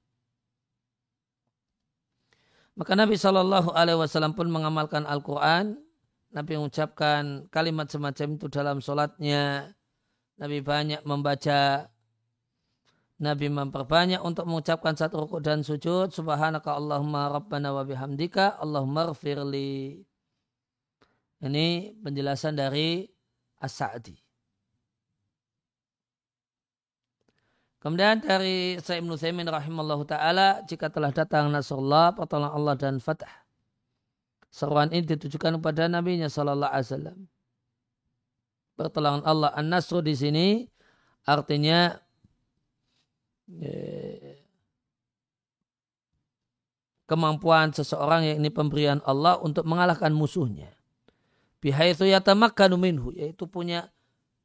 [2.79, 5.83] Maka Nabi Shallallahu Alaihi Wasallam pun mengamalkan Al-Quran.
[6.31, 9.75] Nabi mengucapkan kalimat semacam itu dalam sholatnya
[10.39, 11.91] Nabi banyak membaca
[13.19, 16.15] Nabi memperbanyak untuk mengucapkan satu rukuk dan sujud.
[16.15, 20.07] Subhanaka Allahumma rabbana wa bihamdika Allahumma rfirli
[21.43, 21.67] ini
[21.99, 23.07] penjelasan dari
[23.59, 24.15] As-Sa'di.
[27.79, 33.31] Kemudian dari Sa'ib Nusaymin rahimallahu ta'ala jika telah datang Nasrullah pertolongan Allah dan Fatah
[34.49, 37.19] seruan ini ditujukan kepada Nabi Nya Sallallahu Alaihi Wasallam.
[38.79, 40.47] Pertolongan Allah An-Nasru di sini
[41.27, 41.95] artinya
[47.09, 50.69] kemampuan seseorang yang ini pemberian Allah untuk mengalahkan musuhnya.
[51.59, 53.89] Bihaitsu yatamakkanu minhu yaitu punya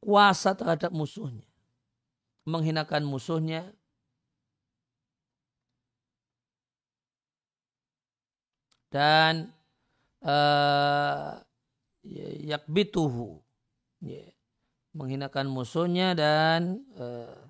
[0.00, 1.46] kuasa terhadap musuhnya.
[2.48, 3.72] Menghinakan musuhnya
[8.88, 9.52] dan
[10.24, 11.40] uh,
[12.44, 13.40] yakbituhu
[14.04, 14.28] ya,
[14.92, 17.43] menghinakan musuhnya dan uh,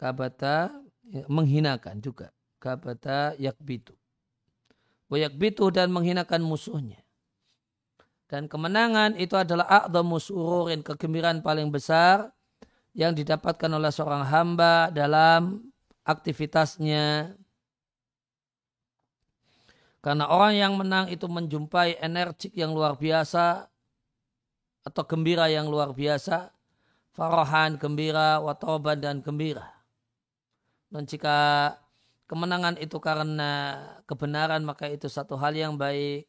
[0.00, 0.72] kabata
[1.12, 2.32] ya, menghinakan juga.
[2.56, 3.92] Kabata yakbitu.
[5.12, 7.04] Yakbitu dan menghinakan musuhnya.
[8.30, 12.30] Dan kemenangan itu adalah a'dhamu sururin kegembiraan paling besar
[12.94, 15.66] yang didapatkan oleh seorang hamba dalam
[16.06, 17.34] aktivitasnya.
[20.00, 23.66] Karena orang yang menang itu menjumpai energik yang luar biasa
[24.86, 26.54] atau gembira yang luar biasa.
[27.10, 29.79] Farahan gembira watoban dan gembira
[30.92, 31.30] dan jika
[32.30, 33.42] kemenangan itu karena
[34.08, 36.26] kebenaran maka itu satu hal yang baik.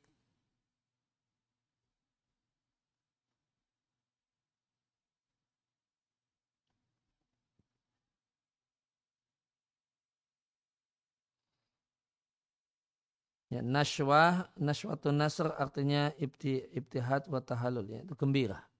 [13.54, 18.71] Ya, naswah, naswatun nasr artinya ibti, ibtihad wa tahalul, ya, itu gembira.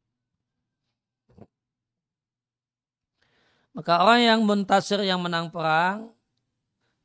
[3.72, 6.12] Maka orang yang muntasir yang menang perang,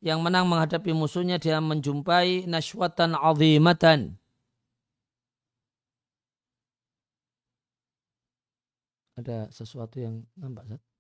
[0.02, 4.18] yang menang menghadapi musuhnya dia menjumpai naswatan azimatan.
[9.16, 10.95] Ada sesuatu yang nampak, Zat?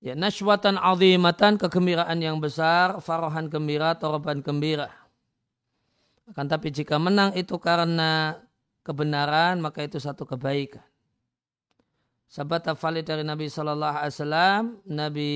[0.00, 4.88] Ya, naswatan azimatan, kegembiraan yang besar, farahan gembira, toroban gembira.
[6.24, 8.40] Akan tapi jika menang itu karena
[8.80, 10.80] kebenaran, maka itu satu kebaikan.
[12.32, 15.30] Sahabat valid dari Nabi Shallallahu Alaihi Wasallam, Nabi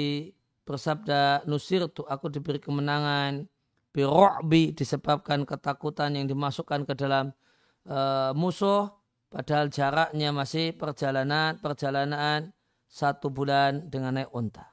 [0.65, 3.45] bersabda, nusir tu aku diberi kemenangan,
[3.93, 7.37] biro'bi disebabkan ketakutan yang dimasukkan ke dalam
[7.85, 8.89] uh, musuh,
[9.29, 12.54] padahal jaraknya masih perjalanan, perjalanan
[12.95, 14.71] satu bulan dengan naik unta.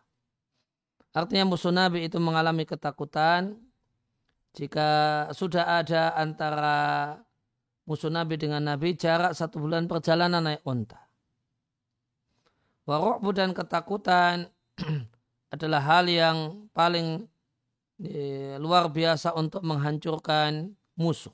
[1.09, 3.57] Artinya musuh Nabi itu mengalami ketakutan
[4.53, 7.17] jika sudah ada antara
[7.89, 11.01] musuh Nabi dengan Nabi jarak satu bulan perjalanan naik unta.
[12.85, 14.53] Warokbu dan ketakutan
[15.53, 17.25] adalah hal yang paling
[18.05, 21.33] eh, luar biasa untuk menghancurkan musuh.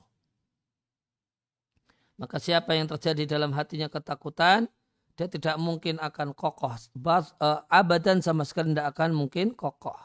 [2.18, 4.66] Maka siapa yang terjadi dalam hatinya ketakutan,
[5.18, 6.78] dia tidak mungkin akan kokoh.
[6.94, 9.98] Bas, uh, abadan sama sekali tidak akan mungkin kokoh.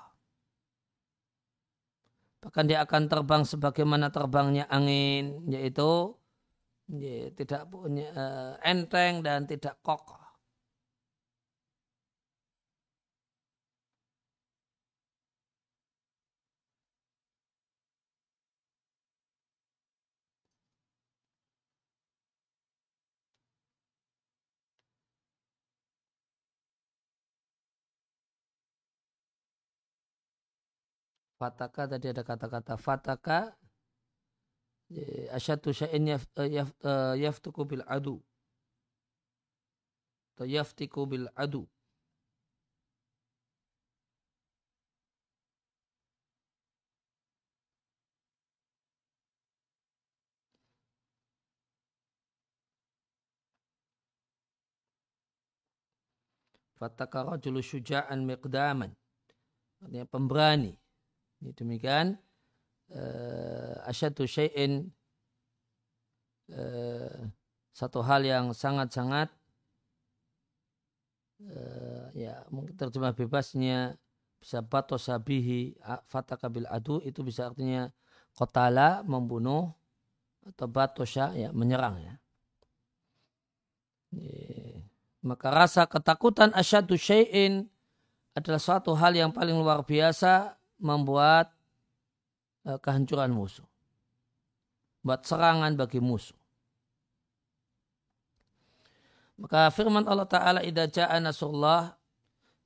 [2.41, 6.18] Bahkan dia akan terbang sebagaimana terbangnya angin, yaitu
[6.89, 10.22] ya, tidak punya uh, enteng dan tidak kokoh.
[31.43, 33.51] Fataka tadi ada kata-kata fataka
[35.35, 38.23] asyatu syai'in yaf, eh, yaf, uh, yaftuku bil adu
[40.33, 41.67] atau yaftiku bil adu
[56.83, 58.91] Fataka rajulu syuja'an miqdaman.
[59.79, 60.82] Artinya pemberani.
[61.43, 62.15] Ini demikian
[62.95, 64.87] uh, asyadu syai'in
[66.55, 67.27] uh,
[67.75, 69.27] satu hal yang sangat-sangat
[71.43, 73.99] uh, ya mungkin terjemah bebasnya
[74.39, 75.75] bisa bato sabihi
[76.07, 77.91] fatakabil adu itu bisa artinya
[78.39, 79.67] kotala membunuh
[80.47, 82.13] atau batosya ya menyerang ya.
[85.23, 87.67] Maka rasa ketakutan asyadu syai'in
[88.35, 91.55] adalah suatu hal yang paling luar biasa membuat
[92.67, 93.65] uh, kehancuran musuh.
[94.99, 96.36] Buat serangan bagi musuh.
[99.39, 101.97] Maka firman Allah Ta'ala idha ja'a nasurullah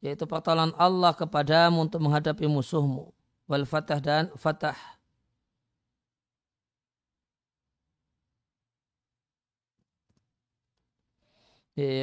[0.03, 3.09] yaitu pertolongan Allah kepadamu untuk menghadapi musuhmu.
[3.49, 4.77] Wal fatah dan fatah.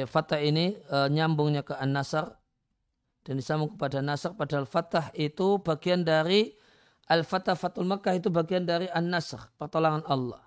[0.07, 2.31] Fatah ini e, nyambungnya ke An-Nasr
[3.25, 6.53] dan disambung kepada nasr padahal fatah itu bagian dari
[7.09, 10.41] al-fatah fatul Makkah itu bagian dari an-nasr pertolongan Allah.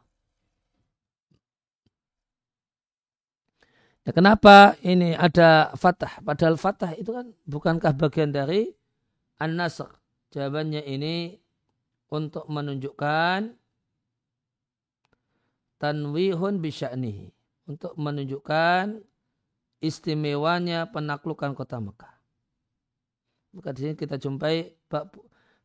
[4.02, 6.18] Ya, kenapa ini ada fatah?
[6.24, 8.72] Padahal fatah itu kan bukankah bagian dari
[9.36, 9.90] an-nasr?
[10.32, 11.36] Jawabannya ini
[12.08, 13.52] untuk menunjukkan
[15.76, 17.26] tanwihun bisya'nihi.
[17.68, 19.04] Untuk menunjukkan
[19.84, 22.17] istimewanya penaklukan kota Mekah.
[23.58, 25.10] Maka di sini kita jumpai bab,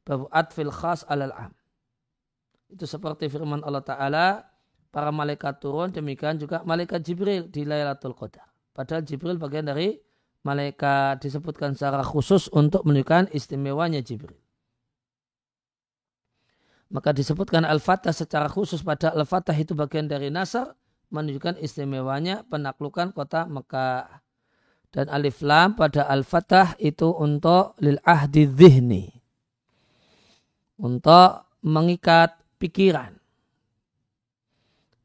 [0.02, 1.54] bab atfil khas alal am.
[2.74, 4.26] Itu seperti firman Allah Ta'ala,
[4.90, 8.50] para malaikat turun, demikian juga malaikat Jibril di Lailatul Qadar.
[8.74, 9.94] Padahal Jibril bagian dari
[10.42, 14.42] malaikat disebutkan secara khusus untuk menunjukkan istimewanya Jibril.
[16.94, 20.78] Maka disebutkan Al-Fatah secara khusus pada Al-Fatah itu bagian dari Nasr
[21.10, 24.22] menunjukkan istimewanya penaklukan kota Mekah.
[24.94, 29.10] Dan alif lam pada al-fatah itu untuk lil ahdi dhihni.
[30.78, 33.18] Untuk mengikat pikiran.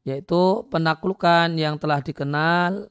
[0.05, 2.85] Yaitu penaklukan yang telah dikenal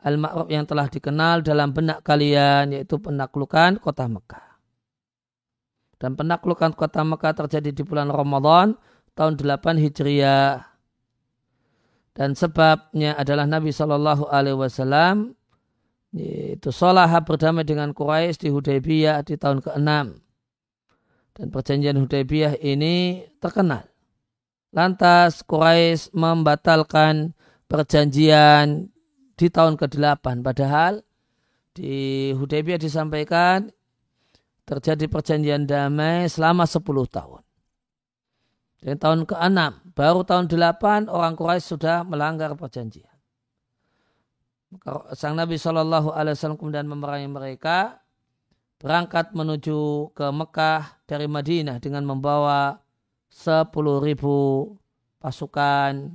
[0.00, 4.46] al-ma'ruf yang telah dikenal dalam benak kalian yaitu penaklukan kota Mekah.
[6.00, 8.78] Dan penaklukan kota Mekah terjadi di bulan Ramadan
[9.12, 10.70] tahun 8 Hijriah
[12.20, 15.32] dan sebabnya adalah Nabi Wasallam
[16.10, 19.90] itu sholah berdamai dengan Quraisy di Hudaybiyah di tahun ke-6
[21.38, 23.86] dan perjanjian Hudaybiyah ini terkenal.
[24.74, 27.34] Lantas Quraisy membatalkan
[27.70, 28.90] perjanjian
[29.38, 31.06] di tahun ke-8 padahal
[31.70, 33.70] di Hudaybiyah disampaikan
[34.66, 37.42] terjadi perjanjian damai selama 10 tahun.
[38.80, 39.58] Dan tahun ke-6,
[39.92, 43.09] baru tahun 8 orang Quraisy sudah melanggar perjanjian.
[45.18, 47.98] Sang Nabi Shallallahu Alaihi Wasallam kemudian memerangi mereka,
[48.78, 52.78] berangkat menuju ke Mekah dari Madinah dengan membawa
[53.34, 53.66] 10
[53.98, 54.70] ribu
[55.18, 56.14] pasukan.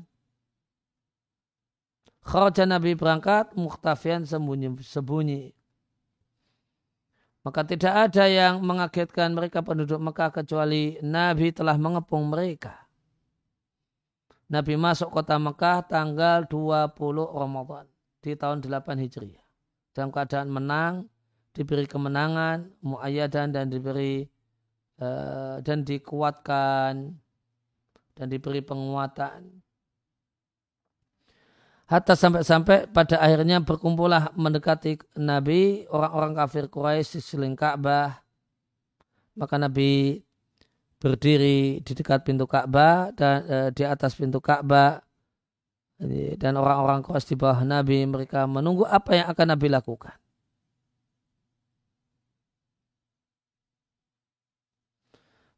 [2.25, 5.53] Kharaja Nabi berangkat muhtafian sembunyi-sembunyi
[7.45, 12.89] maka tidak ada yang mengagetkan mereka penduduk Mekah kecuali Nabi telah mengepung mereka.
[14.49, 16.97] Nabi masuk kota Mekah tanggal 20
[17.37, 17.85] Ramadan
[18.25, 19.45] di tahun 8 Hijriah.
[19.93, 21.05] Dalam keadaan menang,
[21.53, 24.25] diberi kemenangan, muayyadan dan diberi
[24.97, 27.13] uh, dan dikuatkan
[28.17, 29.61] dan diberi penguatan.
[31.85, 38.25] Hatta sampai-sampai pada akhirnya berkumpullah mendekati Nabi orang-orang kafir Quraisy di seling Ka'bah.
[39.37, 40.17] Maka Nabi
[40.97, 45.04] berdiri di dekat pintu Ka'bah dan e, di atas pintu Ka'bah
[46.35, 50.15] dan orang-orang Quraisy di bawah Nabi mereka menunggu apa yang akan Nabi lakukan.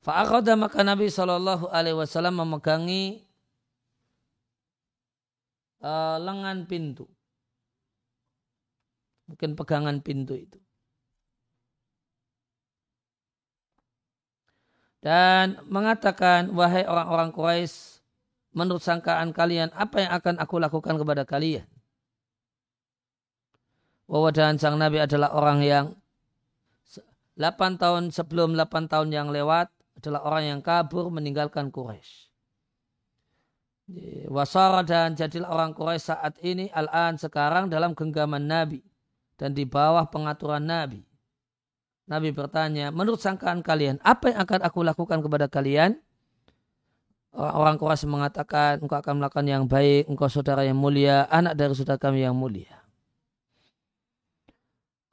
[0.05, 3.27] Fa'akhadha maka Nabi Shallallahu Alaihi Wasallam memegangi
[5.83, 7.09] uh, lengan pintu.
[9.27, 10.55] Mungkin pegangan pintu itu.
[15.03, 17.96] Dan mengatakan, wahai orang-orang Quraisy,
[18.57, 21.69] menurut sangkaan kalian, apa yang akan aku lakukan kepada kalian?
[24.09, 25.85] Wawadahan sang Nabi adalah orang yang
[27.37, 29.69] 8 tahun sebelum 8 tahun yang lewat
[30.01, 32.33] adalah orang yang kabur meninggalkan Quraisy.
[34.27, 38.81] Wasara dan jadilah orang Quraisy saat ini al-an sekarang dalam genggaman Nabi
[39.37, 41.05] dan di bawah pengaturan Nabi.
[42.07, 45.99] Nabi bertanya, menurut sangkaan kalian, apa yang akan aku lakukan kepada kalian?
[47.37, 52.01] Orang Quraisy mengatakan, engkau akan melakukan yang baik, engkau saudara yang mulia, anak dari saudara
[52.01, 52.81] kami yang mulia.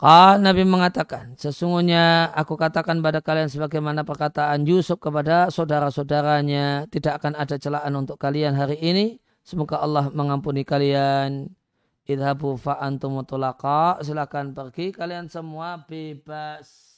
[0.01, 7.37] Kal Nabi mengatakan, sesungguhnya aku katakan pada kalian sebagaimana perkataan Yusuf kepada saudara-saudaranya, tidak akan
[7.37, 9.20] ada celaan untuk kalian hari ini.
[9.45, 11.53] Semoga Allah mengampuni kalian.
[12.09, 14.01] Idhabu fa'antum mutulaqa.
[14.01, 16.93] Silakan pergi, kalian semua bebas.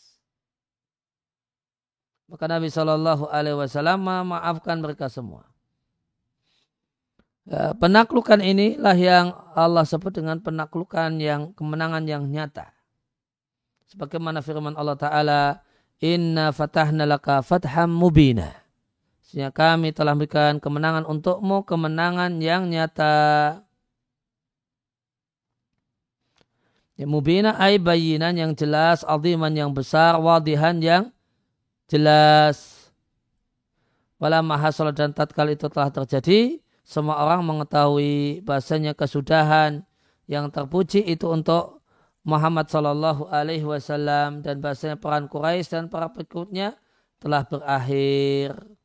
[2.26, 5.46] Maka Nabi Shallallahu Alaihi Wasallam memaafkan mereka semua.
[7.46, 12.74] Ya, penaklukan inilah yang Allah sebut dengan penaklukan yang kemenangan yang nyata.
[13.86, 15.42] Sebagaimana firman Allah taala
[16.02, 18.50] inna fatahna laka fatham mubina.
[19.22, 23.62] Sehingga kami telah berikan kemenangan untukmu kemenangan yang nyata.
[26.98, 31.14] Ya, mubina ay bayinan yang jelas aziman yang besar wadihan yang
[31.86, 32.90] jelas
[34.18, 39.82] wala mahasal dan tatkala itu telah terjadi semua orang mengetahui bahasanya kesudahan
[40.30, 41.82] yang terpuji itu untuk
[42.26, 46.74] Muhammad Sallallahu Alaihi Wasallam dan bahasanya peran Quraisy dan para pengikutnya
[47.22, 48.75] telah berakhir.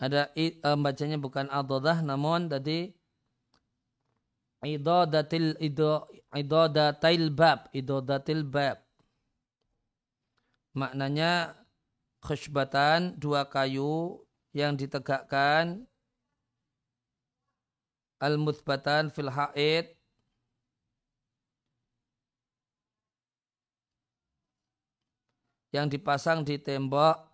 [0.00, 2.88] Ada uh, bacanya bukan adodah namun tadi
[4.64, 8.80] idodatil ido idodatil bab idodatil bab.
[10.72, 11.52] Maknanya
[12.24, 14.24] khusybatan dua kayu
[14.56, 15.84] yang ditegakkan.
[18.20, 19.96] Al muthbatan fil haid.
[25.70, 27.29] Yang dipasang di tembok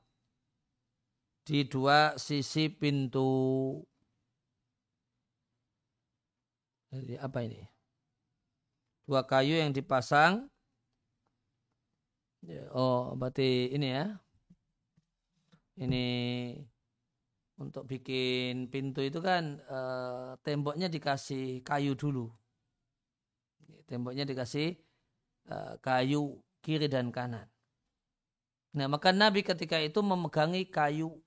[1.46, 3.30] di dua sisi pintu.
[6.90, 7.62] Jadi apa ini?
[9.06, 10.50] Dua kayu yang dipasang.
[12.42, 14.18] Ya, oh, berarti ini ya.
[15.78, 16.06] Ini
[17.62, 22.26] untuk bikin pintu itu kan eh, temboknya dikasih kayu dulu.
[23.86, 24.74] Temboknya dikasih
[25.46, 27.46] eh, kayu kiri dan kanan.
[28.74, 31.22] Nah, maka Nabi ketika itu memegangi kayu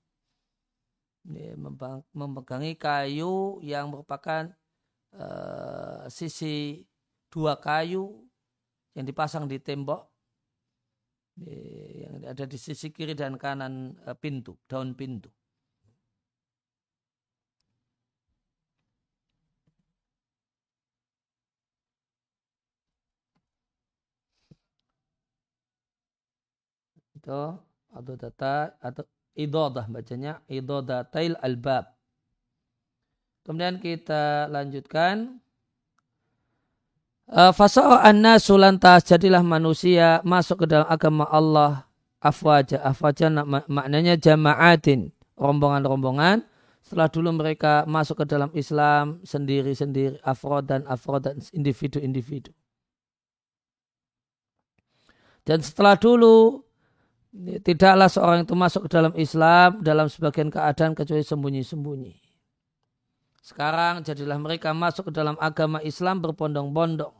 [2.16, 4.48] memegangi kayu yang merupakan
[5.14, 6.86] uh, sisi
[7.30, 8.24] dua kayu
[8.96, 10.10] yang dipasang di tembok
[11.40, 15.30] yang ada di sisi kiri dan kanan uh, pintu, daun pintu.
[27.16, 27.40] Itu
[27.90, 29.04] atau data atau
[29.40, 31.88] idodah bacanya idodatail albab.
[33.48, 35.40] Kemudian kita lanjutkan.
[37.30, 41.88] Eh, Fasa'o anna sulantas jadilah manusia masuk ke dalam agama Allah
[42.20, 42.84] afwaja.
[42.84, 43.32] Afwaja
[43.66, 45.08] maknanya jama'atin.
[45.40, 46.44] Rombongan-rombongan.
[46.84, 50.20] Setelah dulu mereka masuk ke dalam Islam sendiri-sendiri.
[50.20, 52.52] Afrod dan afrod dan individu-individu.
[55.48, 56.60] Dan setelah dulu
[57.62, 62.12] tidaklah seorang itu masuk ke dalam Islam dalam sebagian keadaan kecuali sembunyi-sembunyi.
[63.40, 67.14] Sekarang jadilah mereka masuk ke dalam agama Islam berpondong-pondong.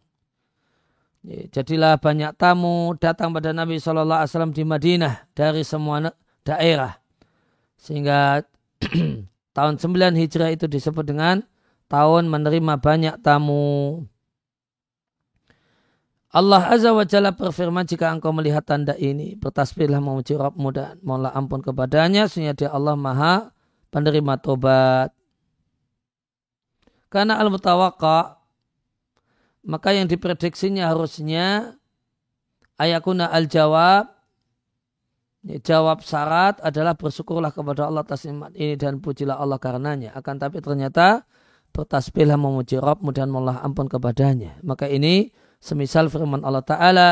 [1.52, 4.24] Jadilah banyak tamu datang pada Nabi SAW
[4.56, 6.08] di Madinah dari semua
[6.46, 6.96] daerah.
[7.76, 8.40] Sehingga
[9.56, 11.44] tahun 9 Hijrah itu disebut dengan
[11.92, 14.04] tahun menerima banyak tamu.
[16.30, 21.34] Allah Azza wa Jalla berfirman jika engkau melihat tanda ini bertasbihlah memuji Rabbmu dan mohonlah
[21.34, 23.50] ampun kepadanya sehingga dia Allah maha
[23.90, 25.10] penerima tobat.
[27.10, 28.38] Karena al-mutawakka
[29.66, 31.74] maka yang diprediksinya harusnya
[32.78, 34.14] ayakuna al-jawab
[35.42, 40.14] jawab syarat adalah bersyukurlah kepada Allah atas nikmat ini dan pujilah Allah karenanya.
[40.14, 41.26] Akan tapi ternyata
[41.74, 44.62] bertasbihlah memuji Rabbmu dan mohonlah ampun kepadanya.
[44.62, 47.10] Maka ini Semisal firman Allah Ta'ala,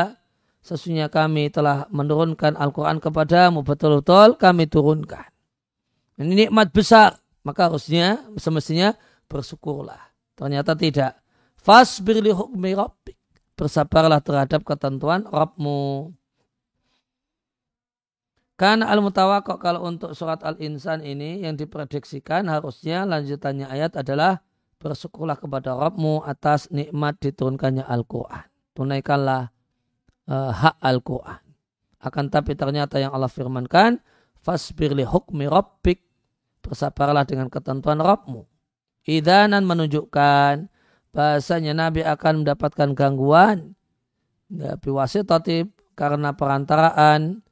[0.65, 5.29] sesungguhnya kami telah menurunkan Al-Quran kepadamu, betul-betul kami turunkan.
[6.17, 8.97] Ini nikmat besar, maka harusnya semestinya
[9.29, 10.01] bersyukurlah.
[10.33, 11.21] Ternyata tidak.
[11.55, 13.15] Fasbir li hukmi rabbik.
[13.55, 16.15] Bersabarlah terhadap ketentuan Rabbmu.
[18.59, 24.43] Karena al-mutawakok kalau untuk surat al-insan ini yang diprediksikan harusnya lanjutannya ayat adalah
[24.79, 28.47] bersyukurlah kepada Rabbmu atas nikmat diturunkannya Al-Quran.
[28.73, 29.51] Tunaikanlah
[30.31, 31.43] uh, hak Al-Quran.
[31.99, 33.99] Akan tapi ternyata yang Allah firmankan,
[34.39, 35.99] fasbir li hukmi rabbik.
[36.63, 38.43] Bersabarlah dengan ketentuan Rabbmu.
[39.07, 40.67] Idanan menunjukkan
[41.15, 43.75] bahasanya Nabi akan mendapatkan gangguan.
[44.51, 47.43] Nabi wasitati karena perantaraan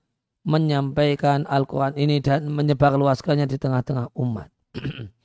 [0.47, 4.47] menyampaikan Al-Quran ini dan menyebarluaskannya di tengah-tengah umat.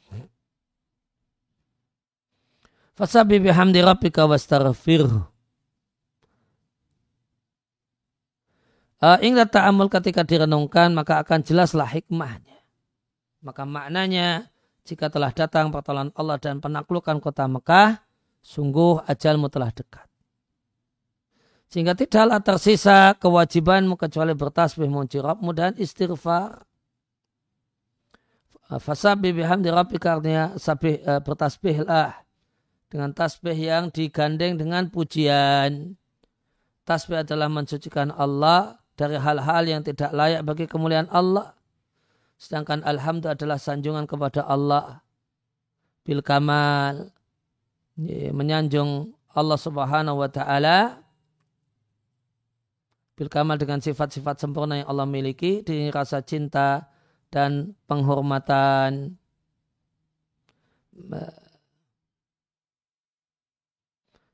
[2.92, 5.24] Fasabi bihamdi rabbika wastaghfirhu.
[9.02, 12.54] Uh, ingat ta'amul ketika direnungkan maka akan jelaslah hikmahnya.
[13.42, 14.46] Maka maknanya
[14.86, 17.98] jika telah datang pertolongan Allah dan penaklukan kota Mekah,
[18.46, 20.06] sungguh ajalmu telah dekat.
[21.66, 26.62] Sehingga tidaklah tersisa kewajibanmu kecuali bertasbih muji Rabbmu dan istighfar.
[28.72, 32.21] Fasabi bihamdi rabbika artinya sabih, uh, bertasbihlah
[32.92, 35.96] dengan tasbih yang digandeng dengan pujian.
[36.84, 41.56] Tasbih adalah mensucikan Allah dari hal-hal yang tidak layak bagi kemuliaan Allah.
[42.36, 45.00] Sedangkan alhamdulillah adalah sanjungan kepada Allah.
[46.04, 47.08] Bil kamal.
[48.36, 51.00] Menyanjung Allah subhanahu wa ta'ala.
[53.16, 55.64] Bil kamal dengan sifat-sifat sempurna yang Allah miliki.
[55.64, 56.92] Dengan rasa cinta
[57.32, 59.16] dan penghormatan.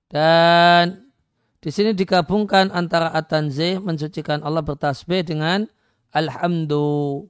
[0.08, 1.12] Dan
[1.60, 5.68] di sini digabungkan antara atanzih mensucikan Allah bertasbih dengan
[6.16, 7.28] alhamdulillah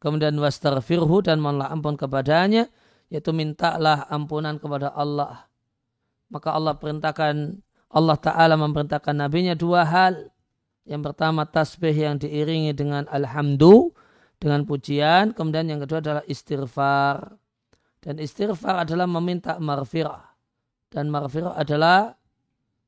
[0.00, 2.66] kemudian wastaghfirhu dan mohonlah ampun kepadanya
[3.12, 5.46] yaitu mintalah ampunan kepada Allah.
[6.32, 10.30] Maka Allah perintahkan Allah Ta'ala memerintahkan nabinya dua hal.
[10.86, 13.92] Yang pertama tasbih yang diiringi dengan alhamdu
[14.38, 15.34] dengan pujian.
[15.34, 17.34] Kemudian yang kedua adalah istighfar
[18.00, 20.32] dan istighfar adalah meminta marfirah
[20.92, 22.16] dan marfirah adalah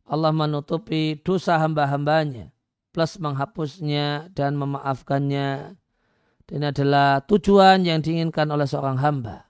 [0.08, 2.50] Allah menutupi dosa hamba-hambanya
[2.92, 5.80] plus menghapusnya dan memaafkannya
[6.52, 9.48] ini adalah tujuan yang diinginkan oleh seorang hamba.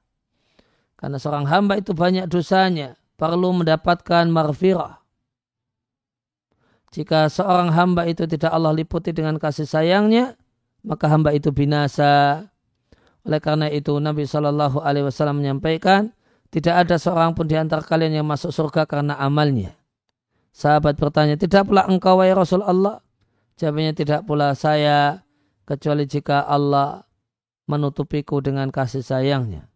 [0.94, 5.02] Karena seorang hamba itu banyak dosanya, perlu mendapatkan marfirah.
[6.94, 10.38] Jika seorang hamba itu tidak Allah liputi dengan kasih sayangnya,
[10.86, 12.46] maka hamba itu binasa.
[13.22, 16.10] Oleh karena itu Nabi Shallallahu Alaihi Wasallam menyampaikan,
[16.50, 19.78] tidak ada seorang pun di antara kalian yang masuk surga karena amalnya.
[20.52, 23.00] Sahabat bertanya, tidak pula engkau wahai Rasul Allah?
[23.56, 25.22] Jawabnya tidak pula saya
[25.64, 27.06] kecuali jika Allah
[27.70, 29.70] menutupiku dengan kasih sayangnya.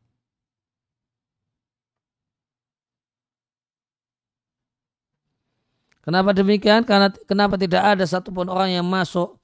[6.07, 6.87] Kenapa demikian?
[6.87, 9.43] Karena kenapa tidak ada satupun orang yang masuk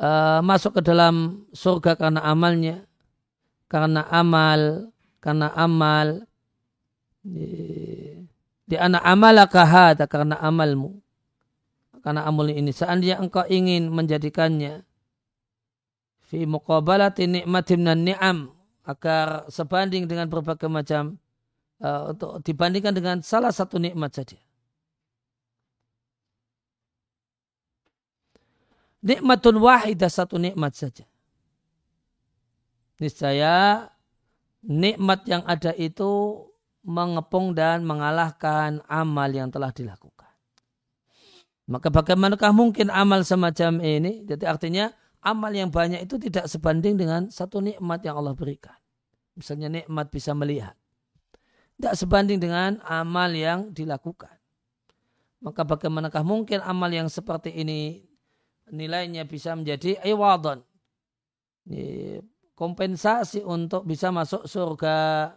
[0.00, 2.82] uh, masuk ke dalam surga karena amalnya,
[3.66, 6.26] karena amal, karena amal
[7.26, 11.02] di, anak amalakah karena amalmu,
[12.02, 12.70] karena amal ini.
[12.70, 14.86] Seandainya engkau ingin menjadikannya
[16.26, 18.38] fi muqabalati nikmatin dan ni'am
[18.86, 21.18] agar sebanding dengan berbagai macam
[21.82, 24.38] uh, dibandingkan dengan salah satu nikmat saja.
[29.06, 31.06] Nikmatun wahidah satu nikmat saja.
[32.96, 33.86] Niscaya
[34.64, 36.42] nikmat yang ada itu
[36.86, 40.30] mengepung dan mengalahkan amal yang telah dilakukan.
[41.66, 44.22] Maka bagaimanakah mungkin amal semacam ini?
[44.22, 48.78] Jadi artinya amal yang banyak itu tidak sebanding dengan satu nikmat yang Allah berikan.
[49.34, 50.78] Misalnya nikmat bisa melihat.
[51.76, 54.32] Tidak sebanding dengan amal yang dilakukan.
[55.42, 58.06] Maka bagaimanakah mungkin amal yang seperti ini
[58.70, 60.62] nilainya bisa menjadi iwadon.
[62.56, 65.28] Kompensasi untuk bisa masuk surga.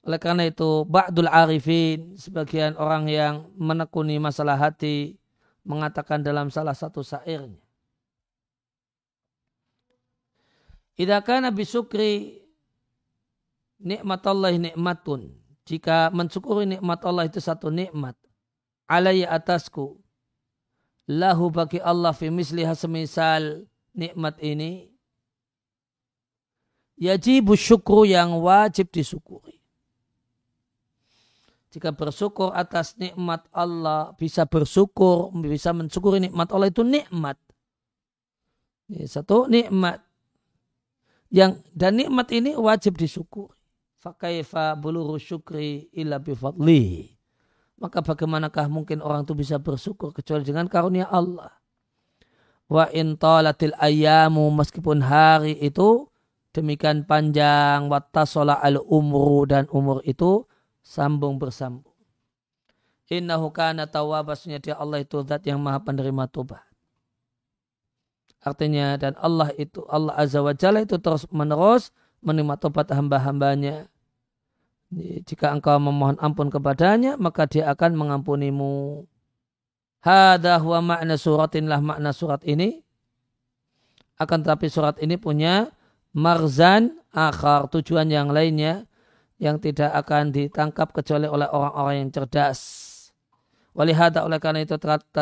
[0.00, 5.20] Oleh karena itu, Ba'dul Arifin, sebagian orang yang menekuni masalah hati,
[5.60, 7.60] mengatakan dalam salah satu syairnya.
[10.96, 11.62] Idza Nabi
[13.78, 15.30] nikmat Allah nikmatun.
[15.68, 18.16] Jika mensyukuri nikmat Allah itu satu nikmat.
[18.88, 20.00] Alayya atasku.
[21.04, 23.68] Lahu bagi Allah fi misliha semisal
[23.98, 24.94] nikmat ini.
[26.98, 29.58] Yajibu syukru yang wajib disyukuri
[31.68, 37.36] jika bersyukur atas nikmat Allah, bisa bersyukur, bisa mensyukuri nikmat Allah itu nikmat.
[38.88, 40.00] Ini satu nikmat.
[41.28, 43.52] Yang dan nikmat ini wajib disyukuri.
[44.00, 47.12] Fakaifa buluru syukri illa bifadli.
[47.78, 51.52] Maka bagaimanakah mungkin orang itu bisa bersyukur kecuali dengan karunia Allah.
[52.68, 56.04] Wa in talatil ayamu meskipun hari itu
[56.52, 60.44] demikian panjang wattasola al umru dan umur itu
[60.84, 61.96] sambung bersambung.
[63.08, 66.60] Innahu kana tawwab dia Allah itu zat yang maha penerima tobat.
[68.44, 71.88] Artinya dan Allah itu Allah Azza wa Jalla itu terus menerus
[72.20, 73.88] menerima tobat hamba-hambanya.
[75.24, 79.04] Jika engkau memohon ampun kepadanya, maka dia akan mengampunimu.
[79.98, 82.82] Hada huwa makna suratin lah makna surat ini.
[84.18, 85.70] Akan tetapi surat ini punya
[86.14, 88.86] marzan akhar, tujuan yang lainnya
[89.38, 92.60] yang tidak akan ditangkap kecuali oleh orang-orang yang cerdas.
[93.78, 94.74] Walihada oleh karena itu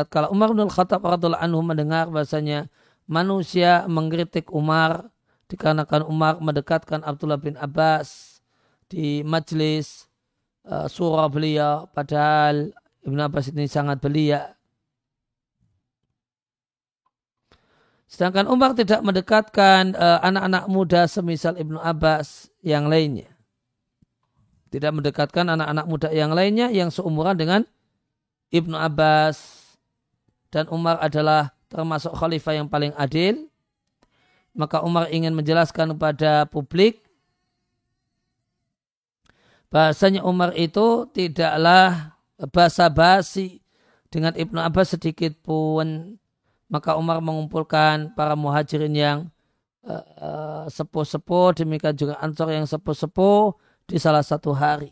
[0.09, 2.73] kalau Umar bin Khattab radhiallahu anhu mendengar bahasanya
[3.05, 5.13] manusia mengkritik Umar
[5.53, 8.41] dikarenakan Umar mendekatkan Abdullah bin Abbas
[8.89, 10.09] di majlis
[10.65, 12.73] uh, surah beliau padahal
[13.05, 14.56] Ibn Abbas ini sangat belia.
[18.07, 23.27] Sedangkan Umar tidak mendekatkan uh, anak-anak muda semisal Ibnu Abbas yang lainnya.
[24.71, 27.63] Tidak mendekatkan anak-anak muda yang lainnya yang seumuran dengan
[28.55, 29.67] Ibnu Abbas.
[30.55, 33.51] Dan Umar adalah termasuk khalifah yang paling adil.
[34.55, 37.07] Maka Umar ingin menjelaskan kepada publik
[39.71, 42.17] bahasanya Umar itu tidaklah
[42.49, 43.61] basa-basi
[44.09, 46.17] dengan Ibnu Abbas sedikit pun
[46.67, 49.19] maka Umar mengumpulkan para muhajirin yang
[49.87, 53.55] uh, sepuh-sepuh demikian juga ansor yang sepuh-sepuh
[53.87, 54.91] di salah satu hari.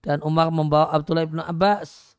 [0.00, 2.16] Dan Umar membawa Abdullah Ibnu Abbas.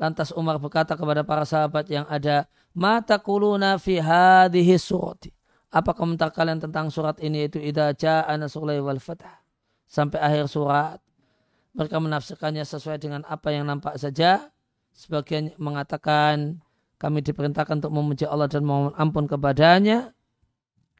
[0.00, 5.28] Lantas Umar berkata kepada para sahabat yang ada mata kuluna fi hadhihi surati?
[5.68, 7.46] Apa komentar kalian tentang surat ini?
[7.46, 9.22] Itu idza jaa nasrullahi wal fath
[9.84, 10.98] sampai akhir surat.
[11.76, 14.50] Mereka menafsirkannya sesuai dengan apa yang nampak saja.
[14.90, 16.58] Sebagian mengatakan
[17.00, 20.12] kami diperintahkan untuk memuji Allah dan memohon ampun kepadanya.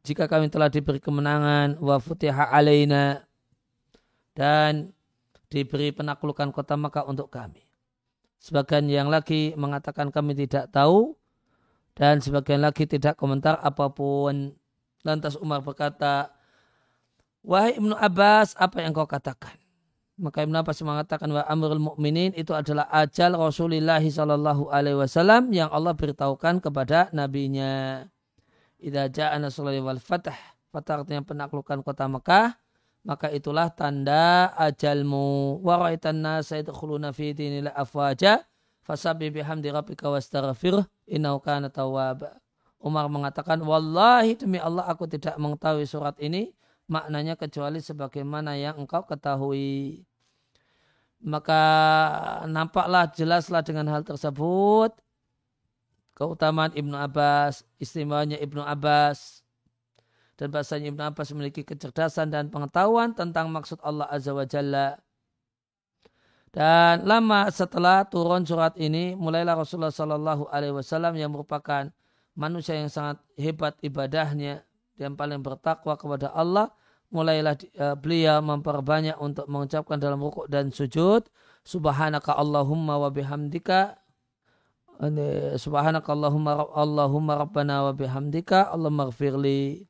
[0.01, 3.29] Jika kami telah diberi kemenangan wa futiha alaina
[4.33, 4.97] dan
[5.53, 7.61] diberi penaklukan kota Makkah untuk kami.
[8.41, 11.21] Sebagian yang lagi mengatakan kami tidak tahu
[11.93, 14.57] dan sebagian lagi tidak komentar apa pun.
[15.05, 16.33] Lantas Umar berkata,
[17.45, 19.60] Wahai Ibnu Abbas, apa yang kau katakan?
[20.21, 25.73] Maka Ibn Abbas mengatakan bahwa Amrul Mukminin itu adalah ajal Rasulullah Shallallahu Alaihi Wasallam yang
[25.73, 28.05] Allah beritahukan kepada nabinya.
[28.77, 30.37] Idza ja'a nasrullahi wal fatah.
[30.69, 32.53] Fatah artinya penaklukan kota Mekah.
[33.01, 35.65] Maka itulah tanda ajalmu.
[35.65, 38.45] Wa ra'aitan nasa yadkhuluna fi dinillah afwaja.
[38.85, 42.37] Fasabbi bihamdi rabbika wastaghfir innahu kana tawwaba.
[42.77, 46.53] Umar mengatakan, Wallahi demi Allah aku tidak mengetahui surat ini
[46.91, 50.03] maknanya kecuali sebagaimana yang engkau ketahui
[51.21, 51.63] maka
[52.49, 54.97] nampaklah jelaslah dengan hal tersebut
[56.21, 59.41] keutamaan Ibnu Abbas, istimewanya Ibnu Abbas
[60.37, 65.01] dan bahasanya Ibnu Abbas memiliki kecerdasan dan pengetahuan tentang maksud Allah Azza wa Jalla.
[66.53, 71.89] Dan lama setelah turun surat ini, mulailah Rasulullah Sallallahu Alaihi Wasallam yang merupakan
[72.35, 74.67] manusia yang sangat hebat ibadahnya
[74.99, 76.69] dan paling bertakwa kepada Allah
[77.11, 81.27] mulailah uh, beliau memperbanyak untuk mengucapkan dalam rukuk dan sujud
[81.67, 83.99] subhanaka allahumma wa bihamdika
[85.57, 89.89] subhanaka allahumma allahumma rabbana wa bihamdika allahumma gfirli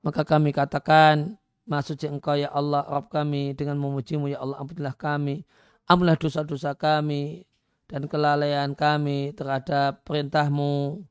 [0.00, 5.44] maka kami katakan maksud engkau ya Allah Rabb kami dengan memujimu ya Allah ampunilah kami
[5.88, 7.48] ampunilah dosa-dosa kami
[7.88, 11.04] dan kelalaian kami terhadap perintahmu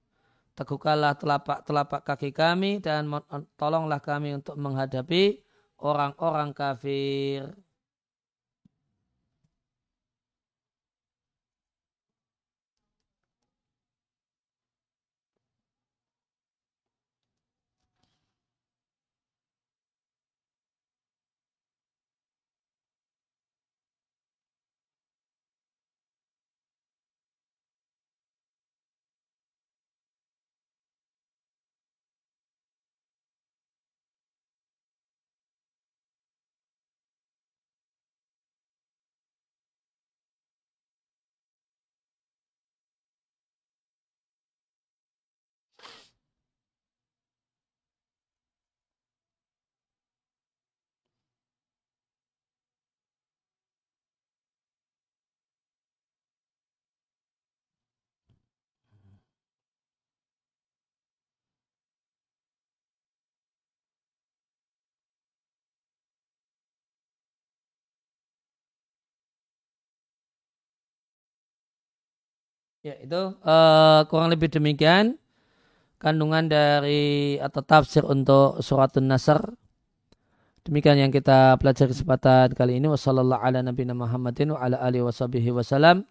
[0.53, 3.09] teguhkanlah telapak-telapak kaki kami dan
[3.57, 5.41] tolonglah kami untuk menghadapi
[5.81, 7.49] orang-orang kafir.
[72.83, 75.15] Ya itu uh, kurang lebih demikian
[76.03, 79.39] kandungan dari atau tafsir untuk suratun nasr.
[80.67, 82.91] Demikian yang kita pelajari kesempatan kali ini.
[82.91, 86.03] Wassalamualaikum ala nabiyina Muhammadin wa ala alihi washabihi wasallam.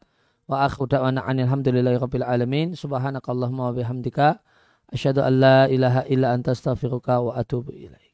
[0.48, 2.72] Wa akhu da'wana alhamdulillahi rabbil alamin.
[2.72, 4.40] Subhanakallahumma wa bihamdika.
[4.92, 8.11] Asyhadu an la ilaha illa anta astaghfiruka wa atubu ilaih.